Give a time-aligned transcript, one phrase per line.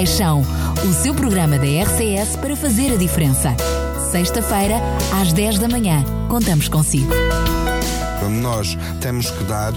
[0.00, 0.42] Paixão,
[0.82, 3.54] o seu programa da RCS para fazer a diferença.
[4.10, 4.76] Sexta-feira,
[5.20, 6.02] às 10 da manhã.
[6.26, 7.12] Contamos consigo.
[8.40, 9.76] Nós temos que dar uh,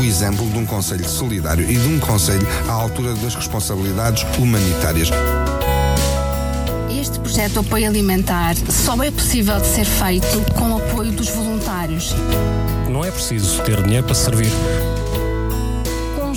[0.00, 5.10] o exemplo de um Conselho solidário e de um Conselho à altura das responsabilidades humanitárias.
[6.90, 11.28] Este projeto de apoio alimentar só é possível de ser feito com o apoio dos
[11.28, 12.14] voluntários.
[12.88, 14.50] Não é preciso ter dinheiro para servir.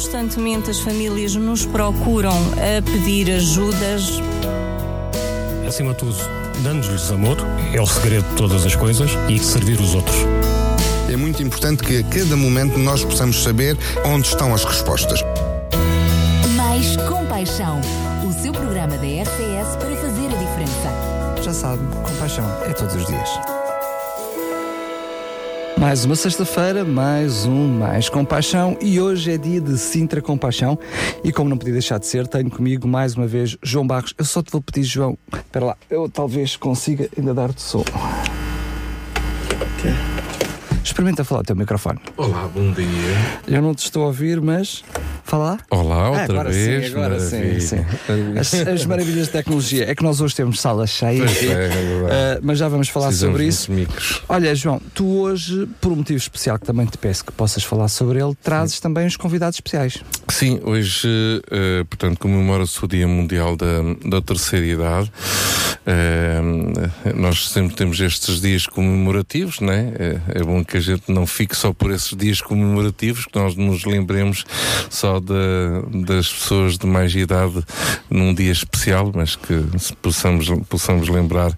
[0.02, 4.20] Constantemente as famílias nos procuram a pedir ajudas.
[5.67, 6.16] Acima de tudo,
[6.63, 7.38] dando-lhes amor,
[7.71, 10.17] é o segredo de todas as coisas e servir os outros.
[11.07, 15.20] É muito importante que a cada momento nós possamos saber onde estão as respostas.
[16.55, 17.79] Mais compaixão,
[18.27, 21.43] o seu programa da RCS para fazer a diferença.
[21.43, 23.60] Já sabe, compaixão é todos os dias.
[25.81, 30.77] Mais uma sexta-feira, mais um Mais Compaixão e hoje é dia de Sintra Compaixão
[31.23, 34.13] e como não podia deixar de ser, tenho comigo mais uma vez João Barros.
[34.16, 37.84] Eu só te vou pedir, João, espera lá, eu talvez consiga ainda dar-te som.
[40.84, 41.99] Experimenta falar o teu microfone.
[42.15, 42.85] Olá, bom dia.
[43.48, 44.84] Eu não te estou a ouvir, mas
[45.24, 46.86] Fala Olá, outra ah, agora vez.
[46.86, 47.86] Sim, agora sim, sim.
[48.40, 49.90] As, as, maravilhas da tecnologia.
[49.90, 53.08] É que nós hoje temos sala cheia, pois é, é uh, mas já vamos falar
[53.08, 53.72] Precisamos sobre isso.
[53.72, 54.22] Micros.
[54.27, 57.88] Olha, João, tu hoje, por um motivo especial que também te peço que possas falar
[57.88, 58.82] sobre ele, trazes sim.
[58.82, 59.98] também os convidados especiais.
[60.30, 65.12] Sim, hoje, uh, portanto, comemora-se o Dia Mundial da, da Terceira Idade.
[65.81, 69.94] Uh, nós sempre temos estes dias comemorativos, né?
[70.29, 73.84] É, bom que a gente não fique só por esses dias comemorativos, que nós nos
[73.85, 74.46] lembremos
[74.90, 77.63] só de, das pessoas de mais idade
[78.09, 79.63] num dia especial, mas que
[80.02, 81.52] possamos, possamos lembrar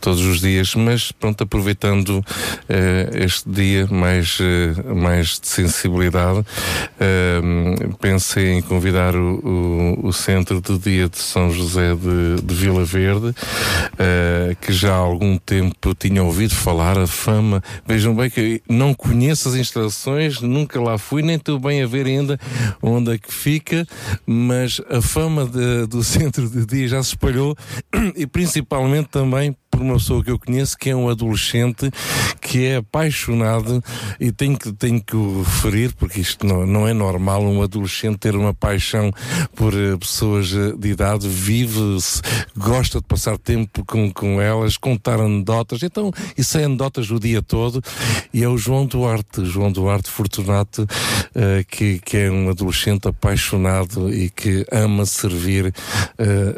[0.00, 0.74] todos os dias.
[0.74, 2.24] Mas pronto, aproveitando uh,
[3.12, 6.44] este dia mais, uh, mais de sensibilidade,
[8.00, 12.84] pensei em convidar o, o, o, Centro do Dia de São José de, de Vila
[12.84, 13.34] Verde,
[14.60, 17.62] que já há algum tempo tinha ouvido falar, a fama.
[17.86, 22.06] Vejam bem que não conheço as instalações, nunca lá fui, nem estou bem a ver
[22.06, 22.38] ainda
[22.82, 23.86] onde é que fica,
[24.26, 27.56] mas a fama de, do centro de dia já se espalhou
[28.14, 31.90] e principalmente também por uma pessoa que eu conheço que é um adolescente
[32.40, 33.82] que é apaixonado
[34.18, 38.16] e tenho que, tenho que o referir porque isto não, não é normal um adolescente
[38.16, 39.12] ter uma paixão
[39.54, 42.22] por uh, pessoas uh, de idade, vive-se,
[42.56, 47.42] gosta de passar tempo com, com elas, contar anedotas, então isso é anedotas o dia
[47.42, 47.82] todo.
[48.32, 54.12] E é o João Duarte, João Duarte Fortunato, uh, que, que é um adolescente apaixonado
[54.12, 55.72] e que ama servir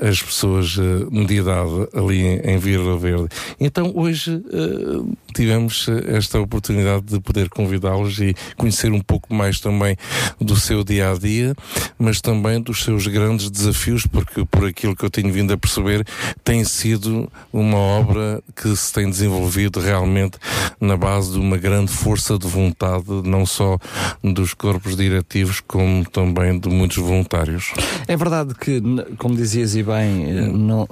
[0.08, 3.28] as pessoas de idade ali em, em Vila Verde.
[3.58, 9.96] Então hoje uh, tivemos esta oportunidade de poder convidá-los e conhecer um pouco mais também
[10.40, 11.54] do seu dia a dia,
[11.98, 16.06] mas também dos seus grandes desafios, porque por aquilo que eu tenho vindo a perceber,
[16.44, 20.38] tem sido uma obra que se tem desenvolvido realmente
[20.80, 23.78] na base de uma grande força de vontade, não só
[24.22, 27.72] dos corpos diretivos, como também de muitos voluntários.
[28.06, 28.82] É verdade que,
[29.18, 30.88] como dizias e bem, eh, não,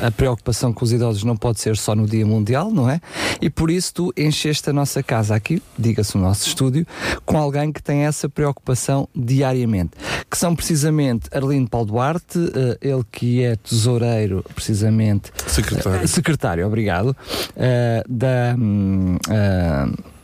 [0.00, 3.00] a preocupação com os idosos não pode ser só no Dia Mundial, não é?
[3.40, 6.86] E por isso tu encheste a nossa casa aqui, diga-se o nosso estúdio,
[7.24, 9.92] com alguém que tem essa preocupação diariamente,
[10.30, 15.30] que são precisamente Arlindo Paulo Duarte, uh, ele que é tesoureiro, precisamente.
[15.46, 16.04] Secretário.
[16.04, 17.16] Uh, secretário, obrigado.
[17.56, 18.56] Uh, da.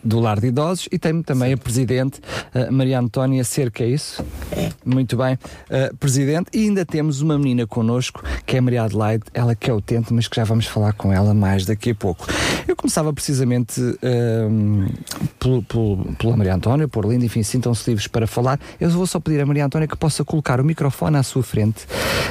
[0.07, 1.55] Do Lar de Idosos e tem também Sim.
[1.55, 2.21] a Presidente
[2.55, 4.25] uh, Maria Antónia Cerca, é isso?
[4.53, 4.71] É.
[4.85, 5.35] Muito bem.
[5.35, 9.71] Uh, presidente, e ainda temos uma menina connosco, que é a Maria Adelaide, ela que
[9.71, 12.27] é utente, mas que já vamos falar com ela mais daqui a pouco.
[12.69, 14.95] Eu começava precisamente uh,
[15.39, 18.61] pelo, pelo, pela Maria Antónia, por Linda, enfim, sintam-se livres para falar.
[18.81, 21.87] Eu vou só pedir a Maria Antónia que possa colocar o microfone à sua frente,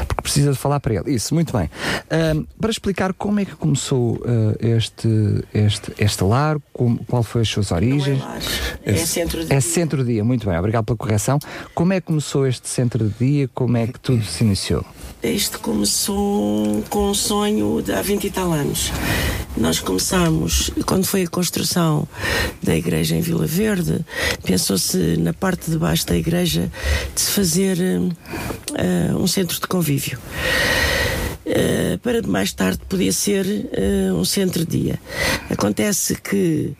[0.07, 1.13] porque precisa de falar para ele.
[1.13, 1.65] Isso, muito bem.
[2.05, 7.41] Uh, para explicar como é que começou uh, este, este, este lar, como, qual foi
[7.41, 8.21] as suas suas origens?
[8.85, 9.55] É, é, centro-dia.
[9.55, 11.39] É centro-dia, muito bem, obrigado pela correção.
[11.73, 13.49] Como é que começou este centro-dia?
[13.53, 14.85] Como é que tudo se iniciou?
[15.23, 18.91] Isto começou com um sonho de há 20 e tal anos.
[19.57, 22.07] Nós começámos, quando foi a construção
[22.61, 24.05] da igreja em Vila Verde,
[24.43, 26.71] pensou-se na parte de baixo da igreja
[27.15, 30.19] de se fazer uh, um centro de convívio.
[31.45, 34.99] Uh, para mais tarde podia ser uh, um centro-dia.
[35.47, 36.73] Acontece que,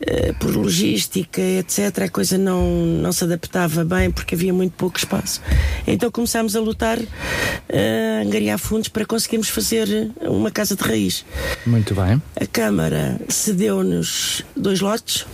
[0.00, 2.64] uh, por logística, etc., a coisa não,
[3.02, 5.40] não se adaptava bem porque havia muito pouco espaço.
[5.84, 9.88] Então começámos a lutar, a angariar fundos para conseguirmos fazer
[10.20, 11.24] uma casa de raiz.
[11.66, 12.22] Muito bem.
[12.36, 15.26] A Câmara cedeu-nos dois lotes.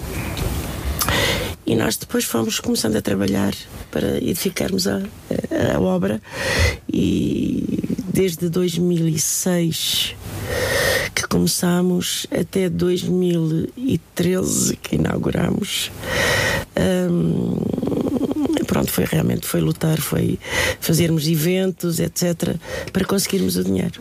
[1.66, 3.54] E nós depois fomos começando a trabalhar
[3.90, 6.20] para edificarmos a, a, a obra
[6.92, 7.78] e
[8.14, 10.14] desde 2006
[11.12, 15.90] que começámos até 2013 que inauguramos.
[17.10, 17.83] Um,
[18.84, 20.38] pronto, foi realmente foi lutar, foi
[20.80, 22.56] fazermos eventos, etc,
[22.92, 24.00] para conseguirmos o dinheiro.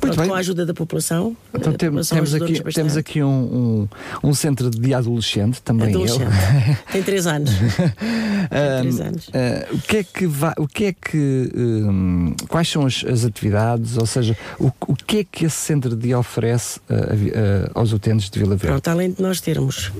[0.00, 1.36] Pronto, com a ajuda da população.
[1.52, 3.88] Então tem, temos, aqui, temos aqui um,
[4.22, 6.22] um, um, centro de adolescente, também adolescente.
[6.22, 6.76] eu.
[6.92, 7.50] Tem três anos.
[7.50, 9.28] Tem três anos.
[9.28, 13.24] Uh, o que é que vai, o que é que um, quais são as, as,
[13.24, 17.70] atividades, ou seja, o, o que é que esse centro de dia oferece uh, uh,
[17.74, 18.66] aos utentes de Vila Verde?
[18.66, 19.92] Pronto, além de nós termos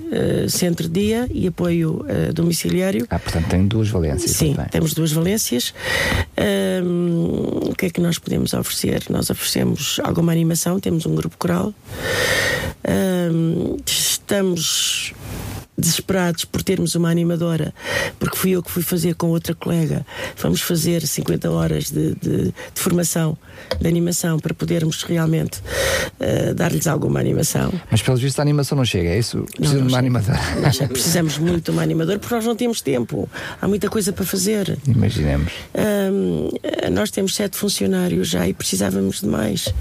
[0.48, 2.04] centro de dia e apoio
[2.34, 3.06] domiciliário.
[3.10, 4.17] Ah, portanto tem duas valências.
[4.26, 4.70] Sim, também.
[4.70, 5.74] temos duas valências.
[7.70, 9.04] o que é que nós podemos oferecer?
[9.10, 11.72] Nós oferecemos alguma animação, temos um grupo coral.
[13.86, 15.14] estamos
[15.78, 17.72] desesperados por termos uma animadora,
[18.18, 20.04] porque fui eu que fui fazer com outra colega.
[20.36, 23.38] Vamos fazer 50 horas de, de, de formação
[23.80, 27.72] de animação para podermos realmente uh, dar-lhes alguma animação.
[27.90, 29.44] Mas pelos vistos a animação não chega, é isso?
[29.56, 30.38] Precisa de uma animadora.
[30.88, 33.28] precisamos muito de uma animadora porque nós não temos tempo.
[33.60, 34.76] Há muita coisa para fazer.
[34.86, 35.52] Imaginemos.
[35.74, 36.50] Um,
[36.92, 39.72] nós temos sete funcionários já e precisávamos de mais.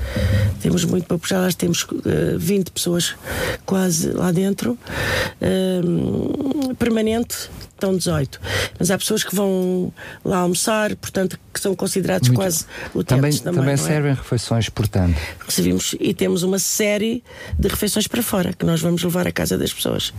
[0.62, 3.16] Temos muito para puxar, temos uh, eh, 20 pessoas
[3.66, 4.78] quase lá dentro.
[5.42, 5.87] Um,
[6.78, 8.40] permanente estão 18.
[8.80, 9.94] Mas há pessoas que vão
[10.24, 12.40] lá almoçar, portanto, que são considerados Muito.
[12.40, 13.32] quase utentes também.
[13.38, 13.78] Também, também é?
[13.78, 15.18] servem refeições, portanto.
[15.46, 17.24] Recebemos e temos uma série
[17.58, 20.14] de refeições para fora que nós vamos levar à casa das pessoas.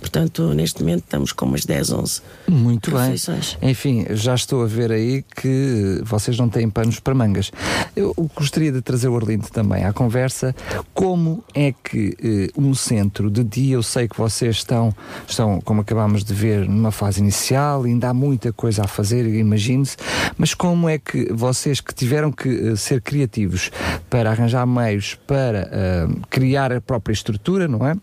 [0.00, 3.56] Portanto, neste momento estamos com umas 10, 11 Muito refeições.
[3.60, 3.70] bem.
[3.70, 7.50] Enfim, já estou a ver aí que vocês não têm panos para mangas.
[7.94, 10.54] Eu gostaria de trazer o Arlindo também à conversa.
[10.94, 14.94] Como é que eh, um centro de dia, eu sei que vocês estão,
[15.26, 19.96] estão, como acabámos de ver, numa fase inicial, ainda há muita coisa a fazer, imagine-se,
[20.36, 23.70] mas como é que vocês que tiveram que uh, ser criativos
[24.08, 27.94] para arranjar meios para uh, criar a própria estrutura, não é?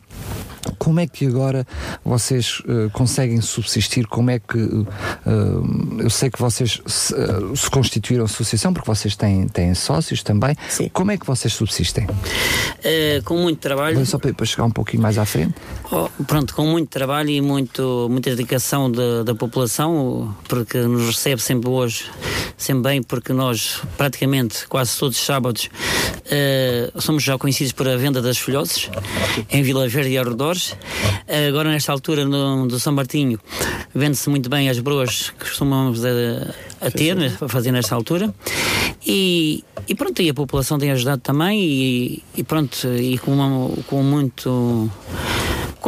[0.78, 1.66] Como é que agora
[2.04, 4.08] vocês uh, conseguem subsistir?
[4.08, 4.58] Como é que.
[4.58, 4.88] Uh,
[6.00, 10.56] eu sei que vocês se, uh, se, constituíram associação, porque vocês têm, têm sócios também.
[10.68, 10.90] Sim.
[10.90, 12.08] Como é que vocês subsistem?
[13.26, 14.06] com muito trabalho.
[14.06, 15.54] Só para, para, chegar um pouquinho mais à frente.
[15.92, 21.42] Oh, pronto, com muito trabalho e muito, muita dedicação de, da população, porque nos recebe
[21.42, 22.06] sempre hoje,
[22.58, 25.70] sempre bem, porque nós praticamente quase todos os sábados
[26.98, 28.90] somos já conhecidos por a venda das folhoses
[29.50, 30.76] em Vila Verde e arredores arredores.
[31.48, 33.40] Agora, nesta altura no, do São Martinho,
[33.94, 37.96] vende-se muito bem as broas que costumamos a, eh, a ter, né, a fazer nesta
[37.96, 38.34] altura.
[39.06, 43.70] E, e, pronto, e a população tem ajudado também e, e pronto, e com, uma,
[43.88, 44.90] com muito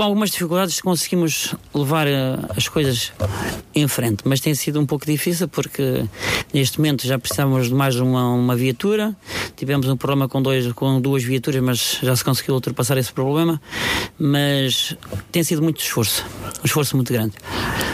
[0.01, 3.13] com algumas dificuldades conseguimos levar uh, as coisas
[3.75, 6.03] em frente, mas tem sido um pouco difícil porque
[6.51, 9.15] neste momento já precisamos de mais uma, uma viatura.
[9.56, 13.62] Tivemos um problema com, dois, com duas viaturas, mas já se conseguiu ultrapassar esse problema.
[14.18, 14.98] Mas
[15.31, 16.25] tem sido muito esforço,
[16.63, 17.36] um esforço muito grande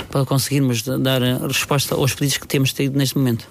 [0.09, 3.45] para conseguirmos dar resposta aos pedidos que temos tido neste momento.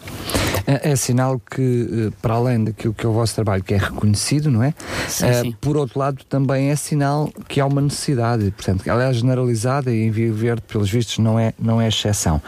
[0.67, 3.77] É, é, sinal que, eh, para além daquilo que é o vosso trabalho, que é
[3.77, 4.75] reconhecido, não é?
[5.09, 5.57] Sim, sim.
[5.61, 10.05] Por outro lado, também é sinal que há uma necessidade, portanto, ela é generalizada e
[10.05, 12.41] em Via Verde, pelos vistos, não é, não é exceção.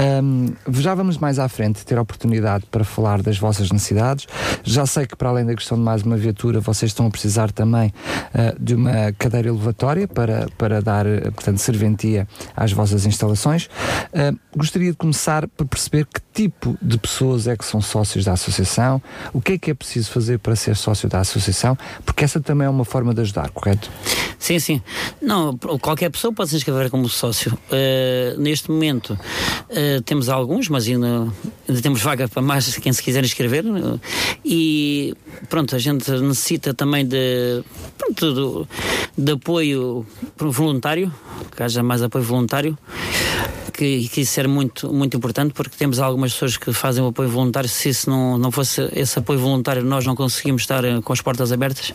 [0.00, 4.26] Um, já vamos mais à frente ter a oportunidade para falar das vossas necessidades.
[4.62, 7.50] Já sei que, para além da questão de mais uma viatura, vocês estão a precisar
[7.52, 13.66] também uh, de uma cadeira elevatória para, para dar, portanto, serventia às vossas instalações.
[13.66, 18.32] Uh, gostaria de começar por perceber que tipo de pessoas é que são sócios da
[18.32, 19.00] associação,
[19.32, 22.66] o que é que é preciso fazer para ser sócio da associação, porque essa também
[22.66, 23.90] é uma forma de ajudar, correto?
[24.38, 24.82] Sim, sim.
[25.24, 27.56] Não, qualquer pessoa pode se inscrever como sócio.
[27.70, 31.32] Uh, neste momento uh, temos alguns, mas ainda,
[31.66, 33.64] ainda, temos vaga para mais quem se quiser inscrever.
[34.44, 35.14] E
[35.48, 37.64] pronto, a gente necessita também de,
[37.96, 38.68] pronto,
[39.16, 40.06] de, de apoio
[40.38, 41.12] voluntário,
[41.56, 42.76] que haja mais apoio voluntário
[43.76, 47.28] que, que isso era muito, muito importante porque temos algumas pessoas que fazem o apoio
[47.28, 47.68] voluntário.
[47.68, 51.20] Se isso não, não fosse esse apoio voluntário, nós não conseguimos estar eh, com as
[51.20, 51.92] portas abertas,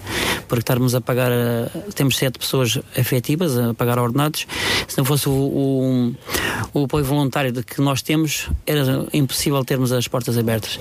[0.48, 4.46] porque estarmos a pagar, eh, temos sete pessoas efetivas a pagar ordenados.
[4.88, 6.16] Se não fosse o, o,
[6.74, 10.80] o apoio voluntário de que nós temos, era impossível termos as portas abertas.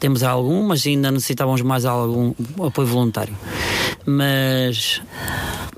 [0.00, 2.34] Temos algum, mas ainda necessitávamos mais algum
[2.66, 3.34] apoio voluntário.
[4.04, 5.00] Mas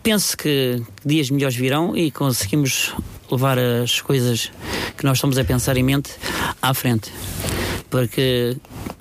[0.02, 2.94] penso que dias melhores virão e conseguimos
[3.34, 4.50] levar as coisas
[4.96, 6.10] que nós estamos a pensar em mente
[6.60, 7.12] à frente.
[7.90, 8.56] Porque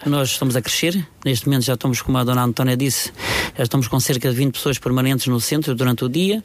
[0.06, 3.12] nós estamos a crescer, neste momento já estamos, como a dona Antónia disse,
[3.58, 6.44] já estamos com cerca de 20 pessoas permanentes no centro durante o dia.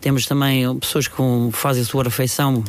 [0.00, 1.16] Temos também pessoas que
[1.52, 2.64] fazem a sua refeição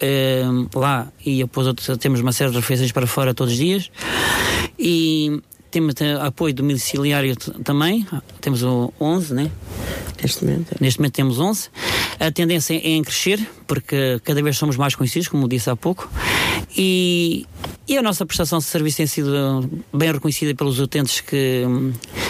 [0.00, 0.42] eh,
[0.74, 1.66] lá e depois
[1.98, 3.90] temos uma série de refeições para fora todos os dias.
[4.78, 8.06] E temos eh, apoio domiciliário também,
[8.40, 9.50] temos o 11, né?
[10.22, 10.76] Neste momento.
[10.80, 11.68] Neste momento temos 11.
[12.18, 16.10] A tendência é em crescer, porque cada vez somos mais conhecidos, como disse há pouco.
[16.76, 17.46] E,
[17.88, 21.64] e a nossa prestação de serviço tem sido bem reconhecida pelos utentes que,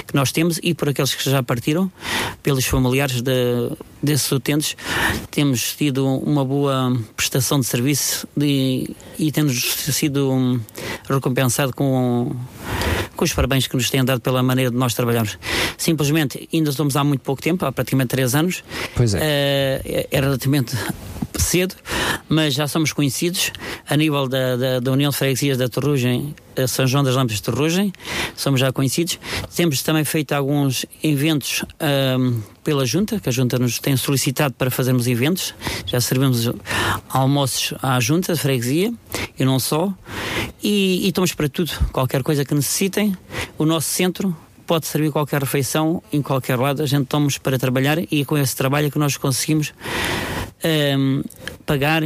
[0.06, 1.90] que nós temos e por aqueles que já partiram,
[2.42, 3.32] pelos familiares de,
[4.02, 4.76] desses utentes.
[5.30, 10.60] Temos tido uma boa prestação de serviço de- e temos sido hum,
[11.08, 12.34] recompensado com
[13.20, 15.38] com os parabéns que nos têm dado pela maneira de nós trabalharmos.
[15.76, 18.64] Simplesmente, ainda estamos há muito pouco tempo, há praticamente três anos.
[18.96, 19.18] Pois é.
[19.22, 20.74] Eh, é relativamente
[21.40, 21.74] cedo,
[22.28, 23.52] mas já somos conhecidos
[23.88, 27.36] a nível da, da, da União de Freguesias da Torrugem, eh, São João das Lâmpadas
[27.36, 27.92] de Torrugem,
[28.36, 29.18] somos já conhecidos.
[29.54, 34.70] Temos também feito alguns eventos ahm, pela Junta, que a Junta nos tem solicitado para
[34.70, 35.54] fazermos eventos.
[35.86, 36.50] Já servimos
[37.08, 38.92] almoços à Junta de Freguesia
[39.38, 39.92] e não só.
[40.62, 43.16] E, e estamos para tudo, qualquer coisa que necessitem.
[43.58, 46.80] O nosso centro pode servir qualquer refeição em qualquer lado.
[46.80, 49.72] A gente estamos para trabalhar e é com esse trabalho que nós conseguimos
[50.62, 51.22] ehm,
[51.66, 52.02] pagar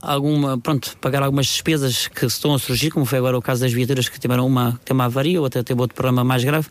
[0.00, 3.72] alguma, pronto, pagar algumas despesas que estão a surgir, como foi agora o caso das
[3.72, 6.68] viaturas que tiveram uma, tem uma avaria, outra teve outro problema mais grave,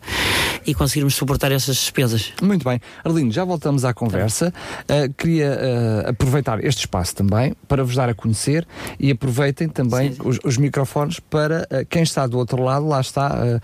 [0.66, 2.32] e conseguirmos suportar essas despesas.
[2.42, 2.80] Muito bem.
[3.04, 4.52] Arlindo, já voltamos à conversa.
[4.82, 5.50] Uh, queria
[6.06, 8.66] uh, aproveitar este espaço também para vos dar a conhecer
[8.98, 10.28] e aproveitem também Sim, sim.
[10.28, 13.60] Os, os microfones para uh, quem está do outro lado, lá está,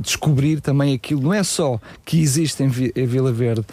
[0.00, 1.22] descobrir também aquilo.
[1.22, 3.64] Não é só que existe em, Vi- em Vila Verde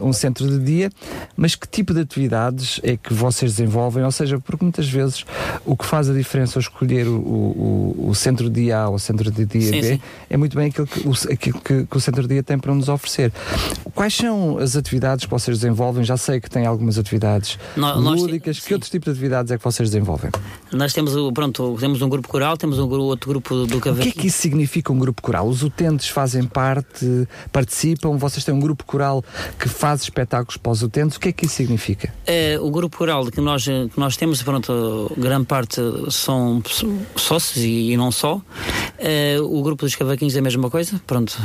[0.00, 0.90] um centro de dia,
[1.36, 2.04] mas que tipo de
[2.50, 4.04] atividades é que vocês desenvolvem?
[4.04, 5.24] Ou seja, porque muitas vezes
[5.64, 8.94] o que faz a diferença ao escolher o, o, o centro de dia A ou
[8.96, 10.00] o centro de dia Sim, B sim.
[10.28, 12.74] é muito bem aquilo, que o, aquilo que, que o Centro de Dia tem para
[12.74, 13.32] nos oferecer.
[13.94, 16.04] Quais são as atividades que vocês desenvolvem?
[16.04, 18.58] Já sei que tem algumas atividades nós- lúdicas.
[18.60, 20.30] Que outros tipos de atividades é que vocês desenvolvem?
[20.72, 23.88] Nós temos, o, pronto, temos um grupo coral, temos um outro grupo do O que
[23.88, 24.14] é cavaquinho.
[24.14, 25.46] que isso significa um grupo coral?
[25.48, 28.16] Os utentes fazem parte, participam?
[28.16, 29.24] Vocês têm um grupo coral
[29.58, 31.16] que faz espetáculos para os utentes?
[31.16, 32.12] O que é que isso significa?
[32.40, 35.80] Eh, o grupo coral que nós, eh, que nós temos, pronto, grande parte
[36.10, 36.62] são
[37.16, 38.40] sócios e, e não só.
[38.98, 41.36] Eh, o grupo dos cavaquinhos é a mesma coisa, pronto.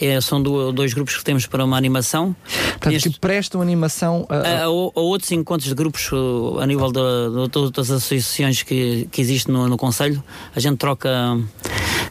[0.00, 2.34] Eh, são do- dois grupos que temos para uma animação.
[2.70, 6.66] Portanto, Neste- que prestam animação a, a, a- a outros encontros de grupos uh, a
[6.66, 10.22] nível de, de todas as associações que, que existem no, no Conselho.
[10.54, 11.10] A gente troca.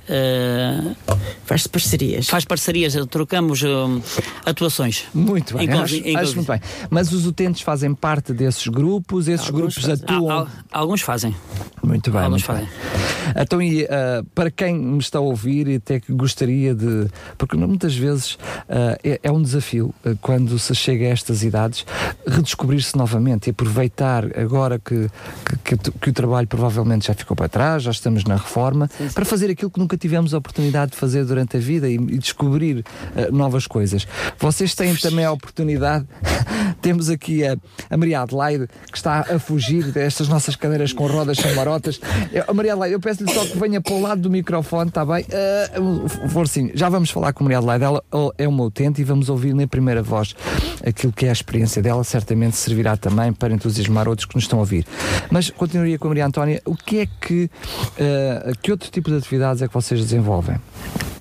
[0.10, 0.96] Uh,
[1.46, 2.28] Faz-se parcerias.
[2.28, 4.02] faz parcerias, trocamos uh,
[4.46, 5.06] atuações.
[5.14, 6.62] Muito bem, acho, acho muito bem.
[6.90, 10.04] Mas os utentes fazem parte desses grupos, esses Alguns grupos fazem.
[10.06, 10.30] atuam.
[10.32, 11.36] Al- al- alguns fazem.
[11.84, 12.70] Muito bem, Alguns muito bem.
[13.36, 17.08] Então, e ah, para quem me está a ouvir e até que gostaria de.
[17.38, 18.38] Porque muitas vezes
[18.70, 21.86] ah, é, é um desafio ah, quando se chega a estas idades
[22.28, 25.10] redescobrir-se novamente e aproveitar agora que,
[25.64, 29.26] que, que que o trabalho provavelmente já ficou para trás, já estamos na reforma, para
[29.26, 32.84] fazer aquilo que nunca tivemos a oportunidade de fazer durante a vida e, e descobrir
[33.16, 34.08] ah, novas coisas.
[34.40, 36.06] Vocês têm também a oportunidade.
[36.82, 37.56] Temos aqui a,
[37.90, 42.00] a Maria Adelaide que está a fugir destas nossas cadeiras com rodas chamarotas.
[42.32, 45.06] Eu, a Maria Adelaide, eu peço-lhe só que venha para o lado do microfone, está
[45.06, 45.26] bem?
[45.26, 47.84] Uh, Forcinho, já vamos falar com a Maria Adelaide.
[47.84, 48.04] Ela
[48.38, 50.36] é uma utente e vamos ouvir na primeira voz
[50.86, 52.04] aquilo que é a experiência dela.
[52.04, 54.86] Certamente servirá também para entusiasmar outros que nos estão a ouvir.
[55.32, 56.62] Mas continuaria com a Maria Antónia.
[56.66, 57.46] O que é que.
[57.46, 60.58] uh, que outro tipo de atividades é que desenvolvem?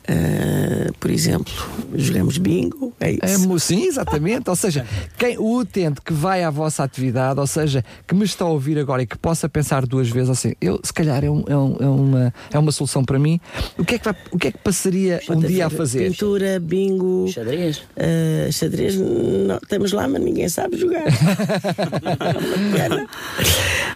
[0.09, 1.53] Ah, por exemplo,
[1.95, 3.49] jogamos bingo, é É, isso.
[3.49, 4.51] mo- sim, exatamente.
[4.51, 4.85] Ou seja,
[5.17, 8.77] quem, o utente que vai à vossa atividade, ou seja, que me está a ouvir
[8.81, 11.77] agora e que possa pensar duas vezes assim, eu se calhar é, um- é um-
[11.79, 13.41] é uma, é uma solução para mim,
[13.79, 16.11] o que é que, vai- o que, é que passaria um dia a fazer?
[16.11, 17.83] Pintura, bingo, Xadrez.
[17.97, 21.05] ah, xadrez, não, estamos lá, mas ninguém sabe jogar.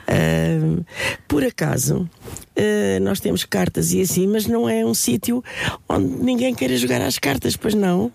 [0.08, 0.82] Ah,
[1.26, 2.08] por acaso,
[2.56, 5.42] ah, nós temos cartas e assim, mas não é um sítio
[5.88, 8.10] onde ninguém queira jogar às cartas, pois não.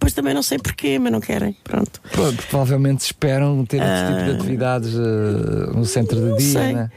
[0.00, 1.56] Pois também não sei porquê, mas não querem.
[1.62, 2.00] Pronto.
[2.14, 6.28] Pô, Provavelmente esperam ter outro tipo de atividades eh, no centro de Ah.
[6.30, 6.72] Não dia, sei.
[6.72, 6.90] né?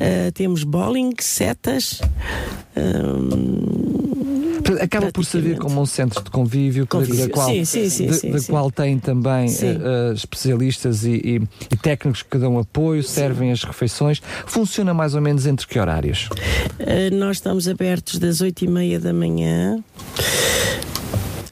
[0.00, 2.00] Ah, temos bowling, setas.
[2.02, 3.81] ah, Portanto,
[4.82, 7.26] Acaba por servir como um centro de convívio, Convívio.
[7.28, 12.22] da qual, Sim, sim, sim, da- qual tem também eh, especialistas e, e- e técnicos
[12.22, 14.20] que dão apoio, servem as refeições.
[14.46, 16.28] Funciona mais ou menos entre que horários?
[16.80, 19.82] Uh, nós estamos abertos das 8 e meia da manhã.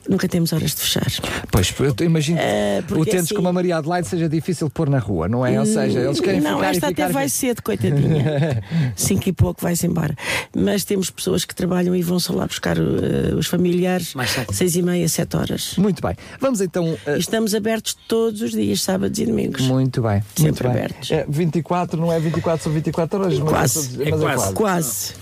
[0.09, 1.07] Nunca temos horas de fechar.
[1.51, 4.89] Pois, eu imagino que Eh, porque utentes assim- como a Maria Adelaide seja difícil pôr
[4.89, 5.59] na rua, não é?
[5.59, 7.05] Ou seja, eles querem não, ficar esta e ficar.
[7.05, 8.63] até vai cedo, coitadinha.
[8.97, 10.15] Cinco e pouco vai-se embora.
[10.57, 14.55] Mas temos pessoas que trabalham e vão só lá buscar eh, os familiares Mais tarde.
[14.55, 15.75] seis e meia, sete horas.
[15.77, 16.17] Muito bem.
[16.41, 16.97] Vamos então.
[17.07, 19.61] E estamos abertos todos os dias, sábados e domingos.
[19.63, 20.77] Muito bem, muito Sempre bem.
[20.79, 21.11] abertos.
[21.11, 24.03] É, 24 não é 24, são 24 horas, mas Quase.
[24.03, 24.53] é, mas é quase.
[24.55, 25.13] Quase.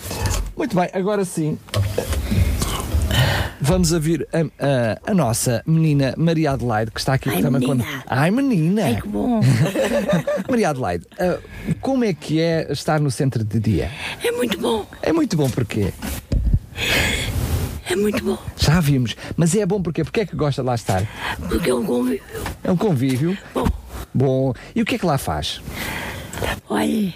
[0.57, 1.59] Muito bem, agora sim.
[3.61, 7.61] Vamos a vir a, a- a nossa menina Maria Adelaide, que está aqui Ai, também
[7.61, 7.85] menina.
[7.85, 8.03] quando.
[8.07, 8.85] Ai, menina!
[8.85, 9.41] Ai, que bom.
[10.49, 11.39] Maria Adelaide, ah,
[11.81, 13.91] como é que é estar no centro de dia?
[14.23, 14.87] É muito bom.
[15.03, 15.93] É muito bom porque
[17.91, 18.39] É muito bom.
[18.57, 21.03] já vimos, mas é bom porque porque é que gosta de lá estar?
[21.49, 22.23] Porque é um convívio.
[22.63, 23.39] É um convívio.
[23.55, 23.67] Bom,
[24.15, 25.61] Bom, e o que é que lá faz?
[26.69, 27.13] olha.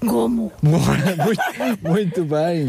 [0.00, 0.50] Como?
[0.62, 2.66] Muito, muito bem.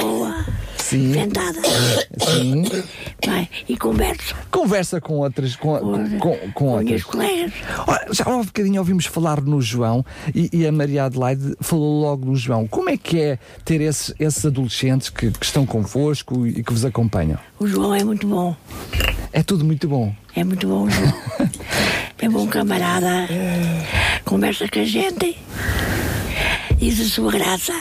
[0.00, 0.44] Rua.
[0.92, 1.58] Sim, Sentada.
[2.24, 2.64] sim.
[3.24, 3.48] Vai.
[3.68, 7.02] E converso Conversa com outras, com, com, com com outras.
[7.04, 7.52] colegas.
[7.86, 12.00] Ora, já há um bocadinho ouvimos falar no João e, e a Maria Adelaide falou
[12.02, 12.66] logo no João.
[12.66, 16.84] Como é que é ter esses, esses adolescentes que, que estão convosco e que vos
[16.84, 17.38] acompanham?
[17.58, 18.54] O João é muito bom.
[19.32, 20.14] É tudo muito bom.
[20.36, 21.12] É muito bom, o João.
[22.18, 23.26] É bom camarada.
[24.24, 25.36] Conversa com a gente.
[26.82, 27.72] Diz a sua graça.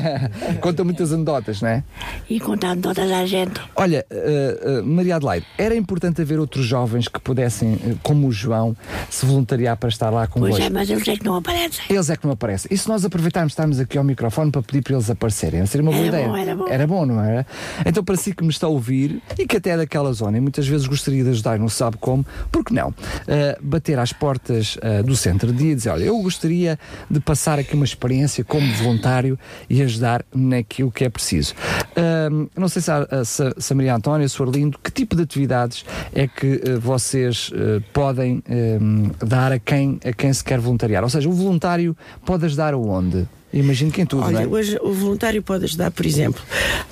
[0.60, 1.82] Conta muitas anedotas, não é?
[2.28, 3.58] E contando toda a gente.
[3.74, 8.30] Olha, eh, eh, Maria Adelaide, era importante haver outros jovens que pudessem, eh, como o
[8.30, 8.76] João,
[9.08, 10.62] se voluntariar para estar lá Pois convosco.
[10.62, 11.82] é, mas eles é que não aparecem.
[11.88, 12.68] Eles é que não aparecem.
[12.70, 15.64] E se nós aproveitarmos estarmos aqui ao microfone para pedir para eles aparecerem?
[15.64, 16.28] Seria uma boa Era ideia.
[16.28, 16.68] bom, era bom.
[16.68, 17.46] Era bom, não era?
[17.86, 20.42] Então, para si que me está a ouvir e que até é daquela zona e
[20.42, 22.92] muitas vezes gostaria de ajudar e não sabe como, por que não?
[23.26, 26.78] Ah, bater às portas do centro de dia e dizer: Olha, eu gostaria
[27.10, 31.54] de passar aqui uma experiência como voluntário e ajudar naquilo que é preciso.
[31.96, 34.44] Ah, não sei se a, se, a- Maria Antónia, se o
[34.82, 35.84] que tipo de atividades
[36.14, 41.02] é que ah, vocês ah, podem ah, dar a quem, a quem se quer voluntariar?
[41.02, 43.26] Ou seja, o voluntário pode ajudar aonde?
[43.52, 44.46] Imagino que em tudo, Olha, é?
[44.46, 46.42] hoje o voluntário pode ajudar, por exemplo,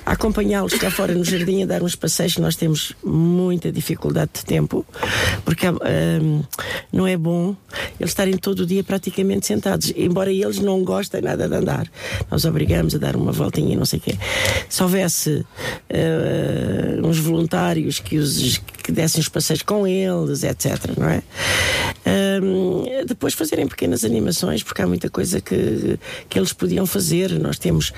[0.05, 2.37] a acompanhá-los cá fora no jardim a dar uns passeios.
[2.37, 4.85] Nós temos muita dificuldade de tempo,
[5.43, 6.43] porque hum,
[6.91, 7.55] não é bom
[7.99, 11.87] eles estarem todo o dia praticamente sentados, embora eles não gostem nada de andar.
[12.29, 14.17] Nós obrigamos a dar uma voltinha e não sei o quê.
[14.69, 15.45] Se houvesse
[15.89, 21.23] eh, uns voluntários que, os, que dessem os passeios com eles, etc., não é?
[22.43, 25.99] Hum, depois fazerem pequenas animações, porque há muita coisa que,
[26.29, 27.31] que eles podiam fazer.
[27.39, 27.91] Nós temos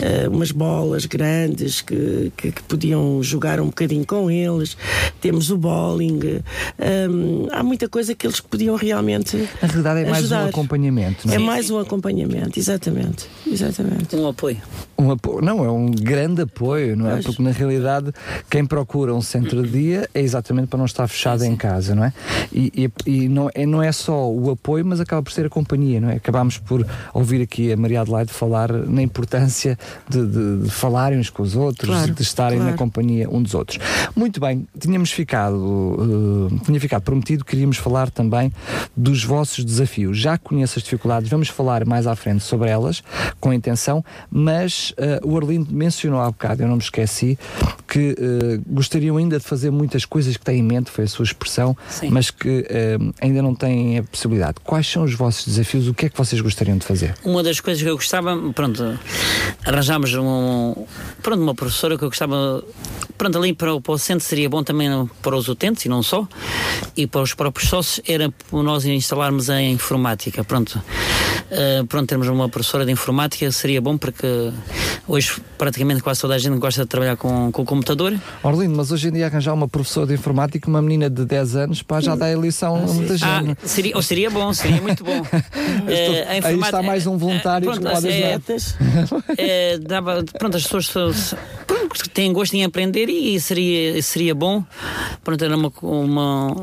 [0.00, 4.76] eh, umas bolas grandes que, que, que podiam jogar um bocadinho com eles,
[5.20, 6.40] temos o bowling.
[7.10, 9.36] Hum, há muita coisa que eles podiam realmente.
[9.60, 10.44] Na realidade é mais ajudar.
[10.44, 11.36] um acompanhamento, não é?
[11.36, 13.26] É mais um acompanhamento, exatamente.
[13.46, 14.14] exatamente.
[14.16, 14.58] Um apoio.
[14.98, 17.12] Um apo- Não, é um grande apoio, não é?
[17.14, 17.26] Pois.
[17.26, 18.12] Porque na realidade
[18.50, 22.04] quem procura um centro de dia é exatamente para não estar fechado em casa, não
[22.04, 22.12] é?
[22.52, 25.48] E, e- e não, é, não é só o apoio, mas acaba por ser a
[25.50, 26.16] companhia, não é?
[26.16, 31.30] Acabámos por ouvir aqui a Maria Adelaide falar na importância de, de- de falarem uns
[31.30, 32.78] com os outros, Claro, de estarem na claro.
[32.78, 33.78] companhia um dos outros.
[34.14, 35.96] Muito bem, tínhamos ficado,
[36.52, 38.52] eh, tinha ficado prometido, queríamos falar também
[38.96, 40.18] dos vossos desafios.
[40.18, 43.02] Já conheço as dificuldades, vamos falar mais à frente sobre elas,
[43.40, 47.38] com intenção, mas eh, o Arlindo mencionou há bocado, eu não me esqueci,
[47.88, 51.24] que eh, gostariam ainda de fazer muitas coisas que têm em mente, foi a sua
[51.24, 52.10] expressão, Sim.
[52.10, 52.66] mas que
[53.20, 54.56] ainda não têm a possibilidade.
[54.62, 55.88] Quais são os vossos desafios?
[55.88, 57.14] O que é que vocês gostariam de fazer?
[57.24, 58.98] Uma das coisas que eu gostava, pronto,
[59.64, 60.86] arranjámos um,
[61.22, 62.62] pronto, uma professora que eu gostava,
[63.16, 64.88] pronto, ali para, para o centro seria bom também
[65.22, 66.26] para os utentes e não só,
[66.96, 70.82] e para os próprios sócios, era nós instalarmos a informática, pronto.
[71.50, 74.52] Uh, pronto, termos uma professora de informática seria bom porque
[75.08, 78.14] hoje praticamente quase toda a gente gosta de trabalhar com, com o computador.
[78.42, 81.82] Orlindo, mas hoje em dia arranjar uma professora de informática, uma menina de 10 anos,
[81.82, 83.22] pá, já dá a lição a muita gente.
[83.24, 85.20] Ah, seria, ou seria bom, seria muito bom.
[85.88, 89.24] Eh, a Aí informática- está mais um voluntário eh, que pronto, pode é- ajudar.
[89.36, 91.34] é, dava, pronto, as pessoas
[91.90, 94.64] pronto, têm gosto em aprender e seria, seria bom.
[95.22, 96.56] Pronto, era uma, uma,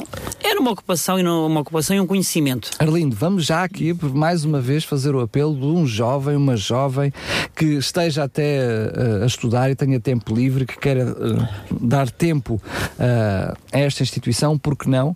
[0.44, 2.72] era uma ocupação e não- uma ocupação e um conhecimento.
[2.80, 7.12] Arlindo, vamos já aqui mais uma vez fazer o apelo de um jovem, uma jovem
[7.56, 12.62] que esteja até eh, a estudar e tenha tempo livre, que queira eh, dar tempo
[13.00, 15.16] eh, a esta instituição, porque não?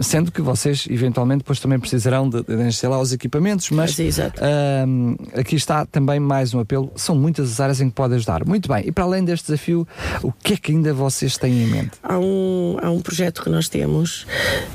[0.00, 4.40] Sendo que vocês eventualmente depois também precisarão de, de instalar os equipamentos, mas exato.
[4.42, 6.92] Ahm, aqui está também mais um apelo.
[6.94, 8.44] São muitas as áreas em que pode ajudar.
[8.46, 9.86] Muito bem, e para além deste desafio,
[10.22, 11.92] o que é que ainda vocês têm em mente?
[12.02, 14.26] Há um, há um projeto que nós temos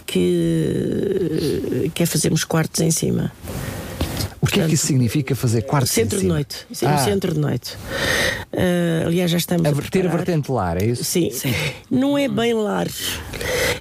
[0.05, 3.31] que, que é fazermos quartos em cima.
[4.47, 6.65] O que é que isso significa fazer quartos em Centro de noite.
[6.71, 6.97] Isso é um Ah.
[6.99, 7.75] centro de noite.
[8.53, 11.03] Uh, aliás, já estamos A a, ter a vertente lar, é isso?
[11.03, 11.29] Sim.
[11.91, 12.88] Não é bem lar.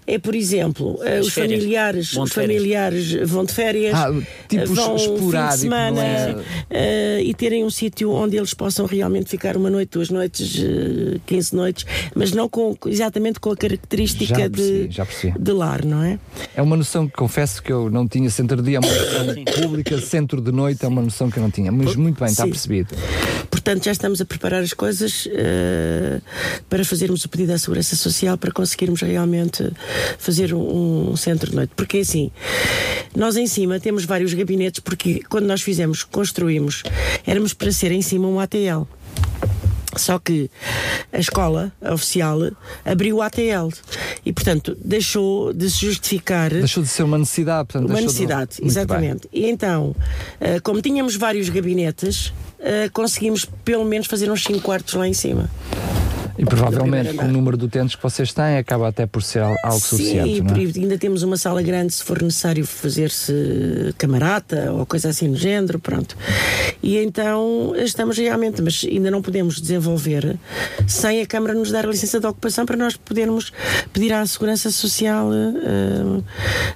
[0.08, 1.58] É, por exemplo, As os férias.
[1.60, 4.12] familiares, Vão de os familiares vão de férias, Ah,
[4.48, 6.36] tipo vão fim de semana é?
[6.70, 11.18] eh, e terem um sítio onde eles possam realmente ficar uma noite, duas noites, eh,
[11.26, 15.38] 15 noites, mas não com, exatamente com a característica Já percebi, de, já percebi.
[15.38, 16.20] de lar, não é?
[16.54, 18.30] É uma noção que confesso que eu não tinha.
[18.30, 21.42] Centro de dia é uma noção pública, centro de noite é uma noção que eu
[21.42, 21.70] não tinha.
[21.70, 22.50] Mas muito bem, está Sim.
[22.50, 22.94] percebido.
[23.50, 26.20] Portanto, já estamos a preparar as coisas eh,
[26.68, 29.70] para fazermos o pedido à Segurança Social para conseguirmos realmente
[30.18, 31.72] fazer um, um centro de noite.
[31.76, 32.30] Porque assim,
[33.14, 36.82] nós em cima temos vários gabinetes, porque quando nós fizemos, construímos,
[37.26, 38.86] éramos para ser em cima um ATL.
[39.98, 40.50] Só que
[41.12, 42.38] a escola oficial
[42.84, 43.68] abriu o ATL
[44.24, 47.68] e, portanto, deixou de se justificar Deixou de ser uma necessidade.
[47.68, 48.66] Portanto, uma de- necessidade, bem.
[48.68, 49.28] exatamente.
[49.32, 49.94] E então,
[50.40, 55.14] eh, como tínhamos vários gabinetes, eh, conseguimos pelo menos fazer uns 5 quartos lá em
[55.14, 55.50] cima.
[56.38, 59.54] E provavelmente com o número de utentes que vocês têm acaba até por ser al-
[59.64, 60.60] algo Sim, suficiente, por é?
[60.80, 65.78] ainda temos uma sala grande se for necessário fazer-se camarata ou coisa assim no género,
[65.78, 66.16] pronto.
[66.82, 70.36] E então estamos realmente, mas ainda não podemos desenvolver
[70.86, 73.52] sem a Câmara nos dar a licença de ocupação para nós podermos
[73.92, 76.22] pedir à Segurança Social eh,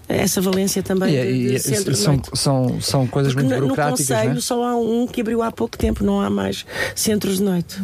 [0.08, 3.46] essa valência também E, é- de, e- de e- de são, são, são coisas Porque
[3.46, 4.40] muito no, no burocráticas, Conselho é?
[4.40, 7.76] só há um que abriu há pouco tempo, não há mais centros de noite.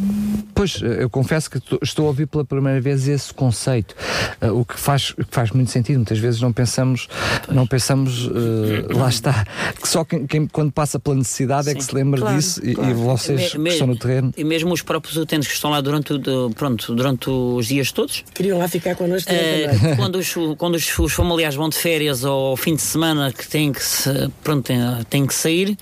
[0.53, 3.95] Pois, eh, eu confesso que estou a ouvir pela primeira vez esse conceito,
[4.41, 5.97] eh, o que faz, que faz muito sentido.
[5.97, 7.07] Muitas vezes não pensamos,
[7.49, 9.45] não pensamos, eh, lá está,
[9.81, 12.71] que só quem, quem- quando passa pela necessidade é que se lembra Claro, disso e-
[12.71, 12.95] e, claro.
[12.95, 14.33] vocês Me- que me- estão no terreno.
[14.37, 17.91] E mesmo os próprios utentes que estão lá durante, o, de- pronto, durante os dias
[17.91, 19.95] todos, Queriam lá ficar connosco noite.
[19.97, 23.47] quando, os, quando os, os familiares vão de férias ou ao fim de semana que
[23.47, 24.09] têm que, se,
[24.43, 25.77] pronto, têm, têm que sair,